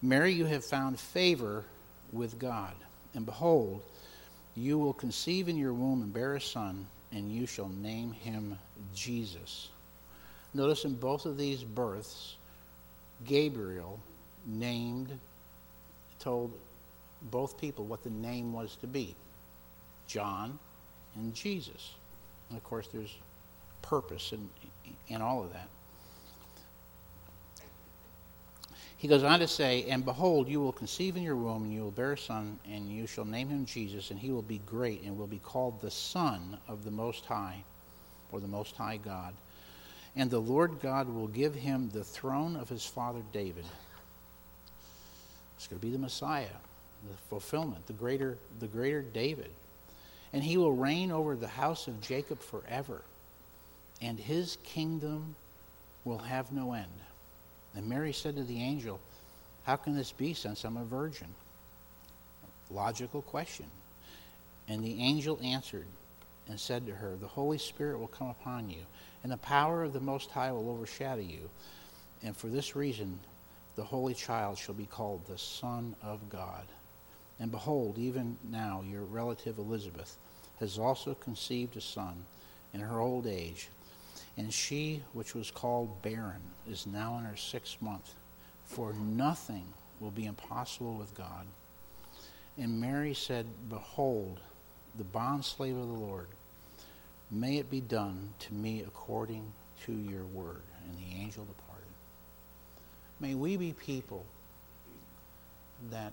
Mary, 0.00 0.32
you 0.32 0.44
have 0.44 0.64
found 0.64 0.98
favor 0.98 1.64
with 2.12 2.38
God. 2.38 2.74
And 3.14 3.26
behold, 3.26 3.82
you 4.54 4.78
will 4.78 4.92
conceive 4.92 5.48
in 5.48 5.56
your 5.56 5.72
womb 5.72 6.02
and 6.02 6.12
bear 6.12 6.34
a 6.34 6.40
son, 6.40 6.86
and 7.12 7.32
you 7.32 7.46
shall 7.46 7.68
name 7.68 8.12
him 8.12 8.58
Jesus. 8.94 9.68
Notice 10.54 10.84
in 10.84 10.94
both 10.94 11.26
of 11.26 11.36
these 11.36 11.64
births, 11.64 12.36
Gabriel 13.24 13.98
named, 14.46 15.18
told 16.18 16.52
both 17.30 17.60
people 17.60 17.84
what 17.84 18.02
the 18.02 18.10
name 18.10 18.52
was 18.52 18.76
to 18.76 18.86
be 18.86 19.14
John 20.06 20.58
and 21.16 21.34
Jesus. 21.34 21.94
And 22.48 22.58
of 22.58 22.64
course, 22.64 22.88
there's 22.92 23.14
purpose 23.82 24.32
in, 24.32 24.48
in 25.08 25.22
all 25.22 25.42
of 25.42 25.52
that. 25.52 25.68
He 28.96 29.08
goes 29.08 29.24
on 29.24 29.40
to 29.40 29.48
say, 29.48 29.84
And 29.88 30.04
behold, 30.04 30.48
you 30.48 30.60
will 30.60 30.72
conceive 30.72 31.16
in 31.16 31.22
your 31.22 31.34
womb, 31.34 31.64
and 31.64 31.72
you 31.72 31.82
will 31.82 31.90
bear 31.90 32.12
a 32.12 32.18
son, 32.18 32.58
and 32.70 32.88
you 32.88 33.06
shall 33.08 33.24
name 33.24 33.48
him 33.48 33.66
Jesus, 33.66 34.12
and 34.12 34.20
he 34.20 34.30
will 34.30 34.42
be 34.42 34.60
great, 34.64 35.02
and 35.02 35.18
will 35.18 35.26
be 35.26 35.40
called 35.40 35.80
the 35.80 35.90
Son 35.90 36.56
of 36.68 36.84
the 36.84 36.90
Most 36.90 37.26
High, 37.26 37.64
or 38.30 38.38
the 38.38 38.46
Most 38.46 38.76
High 38.76 38.98
God. 38.98 39.34
And 40.14 40.30
the 40.30 40.38
Lord 40.38 40.78
God 40.80 41.08
will 41.12 41.26
give 41.26 41.54
him 41.54 41.90
the 41.90 42.04
throne 42.04 42.54
of 42.54 42.68
his 42.68 42.84
father 42.84 43.22
David. 43.32 43.64
It's 45.56 45.66
going 45.66 45.80
to 45.80 45.86
be 45.86 45.92
the 45.92 45.98
Messiah, 45.98 46.46
the 47.08 47.16
fulfillment, 47.28 47.86
the 47.88 47.94
greater, 47.94 48.38
the 48.60 48.68
greater 48.68 49.02
David 49.02 49.50
and 50.32 50.42
he 50.42 50.56
will 50.56 50.72
reign 50.72 51.10
over 51.10 51.36
the 51.36 51.48
house 51.48 51.86
of 51.88 52.00
Jacob 52.00 52.40
forever, 52.40 53.02
and 54.00 54.18
his 54.18 54.56
kingdom 54.64 55.34
will 56.04 56.18
have 56.18 56.52
no 56.52 56.72
end. 56.72 56.86
And 57.74 57.88
Mary 57.88 58.12
said 58.12 58.36
to 58.36 58.44
the 58.44 58.60
angel, 58.60 59.00
How 59.64 59.76
can 59.76 59.96
this 59.96 60.12
be 60.12 60.34
since 60.34 60.64
I'm 60.64 60.76
a 60.76 60.84
virgin? 60.84 61.28
Logical 62.70 63.22
question. 63.22 63.66
And 64.68 64.82
the 64.82 65.00
angel 65.00 65.38
answered 65.42 65.86
and 66.48 66.58
said 66.58 66.86
to 66.86 66.94
her, 66.94 67.16
The 67.16 67.26
Holy 67.26 67.58
Spirit 67.58 67.98
will 67.98 68.08
come 68.08 68.28
upon 68.28 68.70
you, 68.70 68.82
and 69.22 69.30
the 69.30 69.38
power 69.38 69.82
of 69.82 69.92
the 69.92 70.00
Most 70.00 70.30
High 70.30 70.52
will 70.52 70.70
overshadow 70.70 71.20
you. 71.20 71.48
And 72.22 72.36
for 72.36 72.48
this 72.48 72.76
reason, 72.76 73.18
the 73.76 73.84
Holy 73.84 74.14
Child 74.14 74.58
shall 74.58 74.74
be 74.74 74.86
called 74.86 75.26
the 75.26 75.38
Son 75.38 75.94
of 76.02 76.28
God. 76.28 76.64
And 77.42 77.50
behold, 77.50 77.98
even 77.98 78.36
now 78.48 78.84
your 78.88 79.02
relative 79.02 79.58
Elizabeth 79.58 80.16
has 80.60 80.78
also 80.78 81.14
conceived 81.14 81.76
a 81.76 81.80
son 81.80 82.24
in 82.72 82.78
her 82.78 83.00
old 83.00 83.26
age. 83.26 83.68
And 84.36 84.54
she, 84.54 85.02
which 85.12 85.34
was 85.34 85.50
called 85.50 86.02
barren, 86.02 86.40
is 86.70 86.86
now 86.86 87.18
in 87.18 87.24
her 87.24 87.36
sixth 87.36 87.82
month. 87.82 88.14
For 88.64 88.92
nothing 88.92 89.64
will 89.98 90.12
be 90.12 90.26
impossible 90.26 90.94
with 90.94 91.16
God. 91.16 91.46
And 92.56 92.80
Mary 92.80 93.12
said, 93.12 93.46
Behold, 93.68 94.38
the 94.96 95.02
bondslave 95.02 95.82
of 95.82 95.88
the 95.88 95.94
Lord, 95.94 96.28
may 97.28 97.56
it 97.56 97.68
be 97.68 97.80
done 97.80 98.34
to 98.38 98.54
me 98.54 98.84
according 98.86 99.52
to 99.86 99.92
your 99.92 100.26
word. 100.26 100.62
And 100.86 100.96
the 100.96 101.20
angel 101.20 101.44
departed. 101.44 101.92
May 103.18 103.34
we 103.34 103.56
be 103.56 103.72
people 103.72 104.24
that 105.90 106.12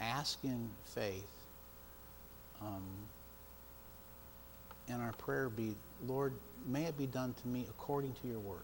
ask 0.00 0.38
in 0.44 0.68
faith, 0.84 1.28
um, 2.60 2.84
and 4.88 5.02
our 5.02 5.12
prayer 5.12 5.48
be, 5.48 5.74
Lord, 6.06 6.32
may 6.66 6.84
it 6.84 6.96
be 6.96 7.06
done 7.06 7.34
to 7.42 7.48
me 7.48 7.66
according 7.68 8.14
to 8.22 8.28
your 8.28 8.38
word. 8.38 8.58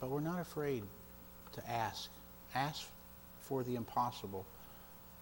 But 0.00 0.10
we're 0.10 0.20
not 0.20 0.40
afraid 0.40 0.82
to 1.52 1.70
ask. 1.70 2.10
Ask 2.54 2.86
for 3.42 3.62
the 3.62 3.76
impossible 3.76 4.44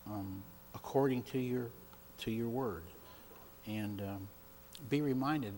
um, 0.07 0.43
according 0.75 1.23
to 1.25 1.39
your, 1.39 1.67
to 2.19 2.31
your 2.31 2.49
word. 2.49 2.83
And 3.67 4.01
um, 4.01 4.29
be 4.91 5.01
reminded, 5.01 5.53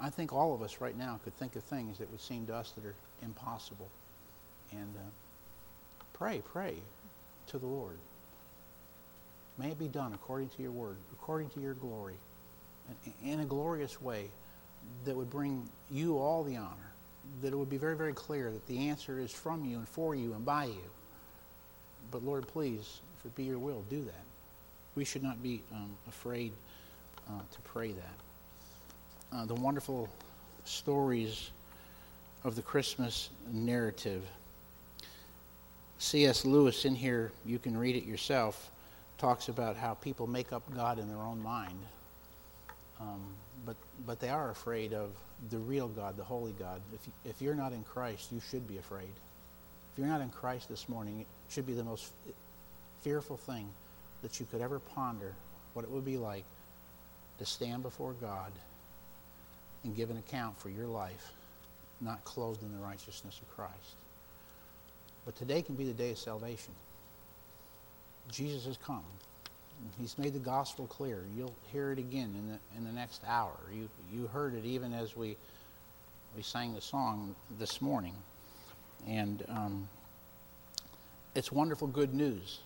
I 0.00 0.10
think 0.10 0.32
all 0.32 0.54
of 0.54 0.62
us 0.62 0.80
right 0.80 0.96
now 0.96 1.20
could 1.24 1.36
think 1.38 1.56
of 1.56 1.62
things 1.64 1.98
that 1.98 2.10
would 2.10 2.20
seem 2.20 2.46
to 2.46 2.54
us 2.54 2.72
that 2.72 2.84
are 2.84 2.94
impossible. 3.22 3.88
And 4.72 4.94
uh, 4.96 6.04
pray, 6.12 6.42
pray 6.52 6.74
to 7.48 7.58
the 7.58 7.66
Lord. 7.66 7.98
May 9.60 9.72
it 9.72 9.78
be 9.78 9.88
done 9.88 10.14
according 10.14 10.48
to 10.56 10.62
your 10.62 10.72
word, 10.72 10.96
according 11.12 11.50
to 11.50 11.60
your 11.60 11.74
glory, 11.74 12.14
in 13.22 13.40
a 13.40 13.44
glorious 13.44 14.00
way 14.00 14.28
that 15.04 15.14
would 15.14 15.28
bring 15.28 15.68
you 15.90 16.16
all 16.16 16.42
the 16.42 16.56
honor, 16.56 16.90
that 17.42 17.52
it 17.52 17.56
would 17.56 17.68
be 17.68 17.76
very, 17.76 17.94
very 17.94 18.14
clear 18.14 18.50
that 18.50 18.66
the 18.68 18.88
answer 18.88 19.18
is 19.18 19.30
from 19.30 19.66
you 19.66 19.76
and 19.76 19.86
for 19.86 20.14
you 20.14 20.32
and 20.32 20.46
by 20.46 20.64
you. 20.64 20.88
But 22.10 22.24
Lord, 22.24 22.48
please, 22.48 23.00
if 23.18 23.26
it 23.26 23.36
be 23.36 23.44
your 23.44 23.58
will, 23.58 23.84
do 23.90 24.02
that. 24.02 24.24
We 24.94 25.04
should 25.04 25.22
not 25.22 25.42
be 25.42 25.60
um, 25.74 25.90
afraid 26.08 26.52
uh, 27.28 27.40
to 27.52 27.60
pray 27.60 27.92
that. 27.92 29.36
Uh, 29.36 29.44
the 29.44 29.54
wonderful 29.54 30.08
stories 30.64 31.50
of 32.44 32.56
the 32.56 32.62
Christmas 32.62 33.28
narrative. 33.52 34.22
C.S. 35.98 36.46
Lewis, 36.46 36.86
in 36.86 36.94
here, 36.94 37.30
you 37.44 37.58
can 37.58 37.76
read 37.76 37.94
it 37.94 38.04
yourself 38.04 38.70
talks 39.20 39.48
about 39.48 39.76
how 39.76 39.94
people 39.94 40.26
make 40.26 40.52
up 40.52 40.62
God 40.74 40.98
in 40.98 41.06
their 41.08 41.18
own 41.18 41.42
mind. 41.42 41.78
Um, 43.00 43.22
but, 43.66 43.76
but 44.06 44.18
they 44.18 44.30
are 44.30 44.50
afraid 44.50 44.94
of 44.94 45.10
the 45.50 45.58
real 45.58 45.88
God, 45.88 46.16
the 46.16 46.24
holy 46.24 46.52
God. 46.52 46.80
If, 46.94 47.00
if 47.24 47.42
you're 47.42 47.54
not 47.54 47.72
in 47.72 47.84
Christ, 47.84 48.32
you 48.32 48.40
should 48.50 48.66
be 48.66 48.78
afraid. 48.78 49.12
If 49.92 49.98
you're 49.98 50.06
not 50.06 50.22
in 50.22 50.30
Christ 50.30 50.68
this 50.68 50.88
morning, 50.88 51.20
it 51.20 51.26
should 51.52 51.66
be 51.66 51.74
the 51.74 51.84
most 51.84 52.10
fearful 53.02 53.36
thing 53.36 53.68
that 54.22 54.40
you 54.40 54.46
could 54.50 54.62
ever 54.62 54.78
ponder 54.78 55.34
what 55.74 55.84
it 55.84 55.90
would 55.90 56.04
be 56.04 56.16
like 56.16 56.44
to 57.38 57.46
stand 57.46 57.82
before 57.82 58.14
God 58.20 58.52
and 59.84 59.94
give 59.94 60.10
an 60.10 60.16
account 60.16 60.58
for 60.58 60.70
your 60.70 60.86
life, 60.86 61.32
not 62.00 62.24
clothed 62.24 62.62
in 62.62 62.72
the 62.72 62.84
righteousness 62.84 63.38
of 63.40 63.54
Christ. 63.54 63.94
But 65.26 65.36
today 65.36 65.60
can 65.62 65.74
be 65.74 65.84
the 65.84 65.92
day 65.92 66.10
of 66.10 66.18
salvation. 66.18 66.72
Jesus 68.30 68.66
has 68.66 68.76
come. 68.76 69.04
He's 69.98 70.18
made 70.18 70.34
the 70.34 70.38
gospel 70.38 70.86
clear. 70.86 71.24
You'll 71.36 71.54
hear 71.72 71.90
it 71.92 71.98
again 71.98 72.34
in 72.36 72.48
the, 72.48 72.58
in 72.76 72.84
the 72.84 72.92
next 72.92 73.22
hour. 73.26 73.56
You, 73.72 73.88
you 74.12 74.26
heard 74.26 74.54
it 74.54 74.64
even 74.64 74.92
as 74.92 75.16
we, 75.16 75.36
we 76.36 76.42
sang 76.42 76.74
the 76.74 76.80
song 76.80 77.34
this 77.58 77.80
morning. 77.80 78.14
And 79.08 79.42
um, 79.48 79.88
it's 81.34 81.50
wonderful 81.50 81.86
good 81.86 82.12
news. 82.12 82.60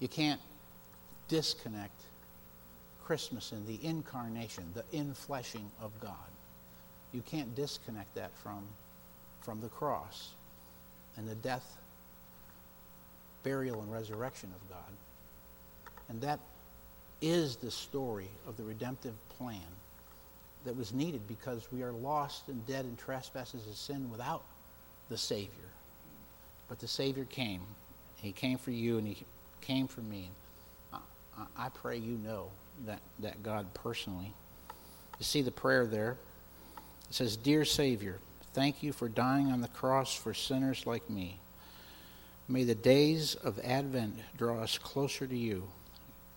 You 0.00 0.08
can't 0.08 0.40
disconnect 1.28 2.00
Christmas 3.04 3.52
and 3.52 3.66
the 3.66 3.78
incarnation, 3.86 4.64
the 4.74 4.84
infleshing 4.96 5.70
of 5.82 5.98
God. 6.00 6.14
You 7.12 7.22
can't 7.22 7.54
disconnect 7.54 8.14
that 8.14 8.30
from, 8.42 8.66
from 9.40 9.60
the 9.60 9.68
cross 9.68 10.30
and 11.16 11.28
the 11.28 11.34
death, 11.34 11.76
burial, 13.42 13.80
and 13.80 13.92
resurrection 13.92 14.50
of 14.54 14.68
God. 14.68 14.92
And 16.08 16.20
that 16.22 16.40
is 17.20 17.56
the 17.56 17.70
story 17.70 18.28
of 18.46 18.56
the 18.56 18.62
redemptive 18.62 19.14
plan 19.36 19.60
that 20.64 20.76
was 20.76 20.92
needed 20.92 21.26
because 21.28 21.66
we 21.72 21.82
are 21.82 21.92
lost 21.92 22.48
and 22.48 22.66
dead 22.66 22.84
in 22.84 22.96
trespasses 22.96 23.66
of 23.66 23.74
sin 23.74 24.10
without 24.10 24.42
the 25.08 25.18
Savior. 25.18 25.50
But 26.68 26.78
the 26.78 26.88
Savior 26.88 27.24
came. 27.24 27.62
He 28.16 28.32
came 28.32 28.58
for 28.58 28.70
you 28.70 28.98
and 28.98 29.06
He 29.06 29.24
came 29.60 29.88
for 29.88 30.00
me. 30.00 30.30
I, 30.92 30.98
I 31.56 31.68
pray 31.70 31.96
you 31.96 32.18
know 32.18 32.48
that, 32.86 33.00
that 33.20 33.42
God 33.42 33.72
personally. 33.74 34.32
You 35.18 35.24
see 35.24 35.42
the 35.42 35.50
prayer 35.50 35.86
there? 35.86 36.16
It 37.08 37.14
says, 37.14 37.36
Dear 37.36 37.64
Savior, 37.64 38.18
thank 38.52 38.82
you 38.82 38.92
for 38.92 39.08
dying 39.08 39.50
on 39.50 39.60
the 39.60 39.68
cross 39.68 40.14
for 40.14 40.34
sinners 40.34 40.86
like 40.86 41.08
me. 41.08 41.38
May 42.48 42.64
the 42.64 42.74
days 42.74 43.34
of 43.34 43.58
Advent 43.60 44.18
draw 44.36 44.62
us 44.62 44.78
closer 44.78 45.26
to 45.26 45.36
you. 45.36 45.68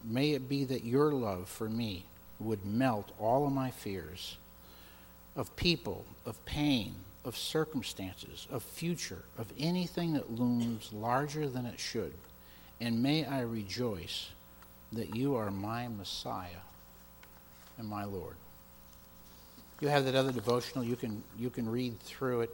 May 0.04 0.32
it 0.32 0.50
be 0.50 0.66
that 0.66 0.84
your 0.84 1.14
love 1.14 1.48
for 1.48 1.70
me 1.70 2.06
would 2.40 2.66
melt 2.66 3.12
all 3.18 3.48
of 3.48 3.54
my 3.54 3.72
fears 3.72 4.38
of 5.36 5.56
people, 5.56 6.06
of 6.26 6.44
pain, 6.46 6.96
of 7.24 7.38
circumstances, 7.38 8.48
of 8.52 8.64
future, 8.64 9.24
of 9.38 9.48
anything 9.58 10.14
that 10.14 10.32
looms 10.32 10.92
larger 10.92 11.48
than 11.48 11.66
it 11.66 11.80
should. 11.80 12.14
And 12.82 13.02
may 13.02 13.26
I 13.26 13.42
rejoice 13.42 14.30
that 14.92 15.16
you 15.16 15.36
are 15.36 15.52
my 15.52 15.88
Messiah 15.88 16.66
and 17.78 17.88
my 17.88 18.04
Lord. 18.04 18.36
You 19.80 19.88
have 19.88 20.06
that 20.06 20.16
other 20.16 20.32
devotional. 20.32 20.84
You 20.84 20.96
can, 20.96 21.24
you 21.38 21.50
can 21.50 21.70
read 21.70 22.00
through 22.02 22.42
it. 22.42 22.50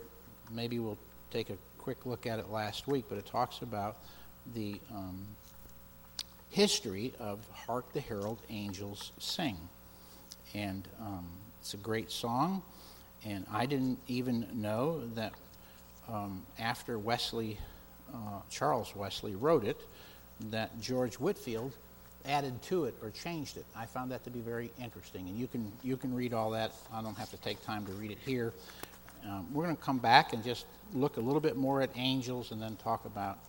Maybe 0.52 0.80
we'll 0.80 0.98
take 1.32 1.50
a 1.50 1.58
quick 1.88 2.06
look 2.06 2.28
at 2.28 2.38
it 2.38 2.50
last 2.50 2.86
week, 2.86 3.06
but 3.08 3.18
it 3.18 3.26
talks 3.26 3.62
about 3.62 3.96
the 4.54 4.76
um, 4.94 5.26
history 6.50 7.14
of 7.18 7.40
Hark 7.54 7.94
the 7.94 8.02
Herald 8.02 8.40
Angels 8.50 9.14
Sing. 9.20 9.56
And 10.54 10.86
um, 11.00 11.30
it's 11.62 11.76
a 11.76 11.78
great 11.78 12.12
song. 12.12 12.62
And 13.26 13.46
I 13.50 13.66
didn't 13.66 14.00
even 14.10 14.48
know 14.54 15.00
that 15.16 15.32
um, 16.10 16.44
after 16.60 17.00
Wesley, 17.00 17.58
uh, 18.14 18.42
Charles 18.50 18.94
Wesley 18.94 19.36
wrote 19.36 19.64
it, 19.64 19.80
that 20.52 20.78
George 20.82 21.16
Whitefield 21.16 21.72
added 22.26 22.62
to 22.64 22.84
it 22.84 22.96
or 23.02 23.12
changed 23.12 23.56
it. 23.56 23.66
I 23.78 23.86
found 23.86 24.12
that 24.12 24.26
to 24.26 24.30
be 24.30 24.42
very 24.42 24.72
interesting. 24.84 25.30
And 25.30 25.40
you 25.40 25.48
can, 25.48 25.72
you 25.84 25.96
can 25.96 26.14
read 26.14 26.34
all 26.34 26.50
that. 26.50 26.74
I 26.94 27.02
don't 27.02 27.18
have 27.18 27.32
to 27.32 27.38
take 27.38 27.64
time 27.64 27.86
to 27.86 27.94
read 27.94 28.12
it 28.12 28.20
here. 28.26 28.52
Um, 29.26 29.48
we're 29.54 29.64
going 29.64 29.76
to 29.76 29.82
come 29.82 29.98
back 29.98 30.34
and 30.34 30.44
just 30.44 30.66
look 30.94 31.18
a 31.18 31.20
little 31.20 31.42
bit 31.42 31.58
more 31.58 31.82
at 31.82 31.90
angels 31.96 32.52
and 32.52 32.62
then 32.62 32.76
talk 32.78 33.06
about 33.06 33.40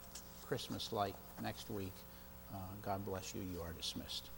Christmas 0.46 0.92
light 0.92 1.14
next 1.42 1.70
week. 1.70 1.92
Uh, 2.52 2.58
God 2.82 3.04
bless 3.04 3.34
you. 3.34 3.42
You 3.42 3.60
are 3.60 3.72
dismissed. 3.72 4.30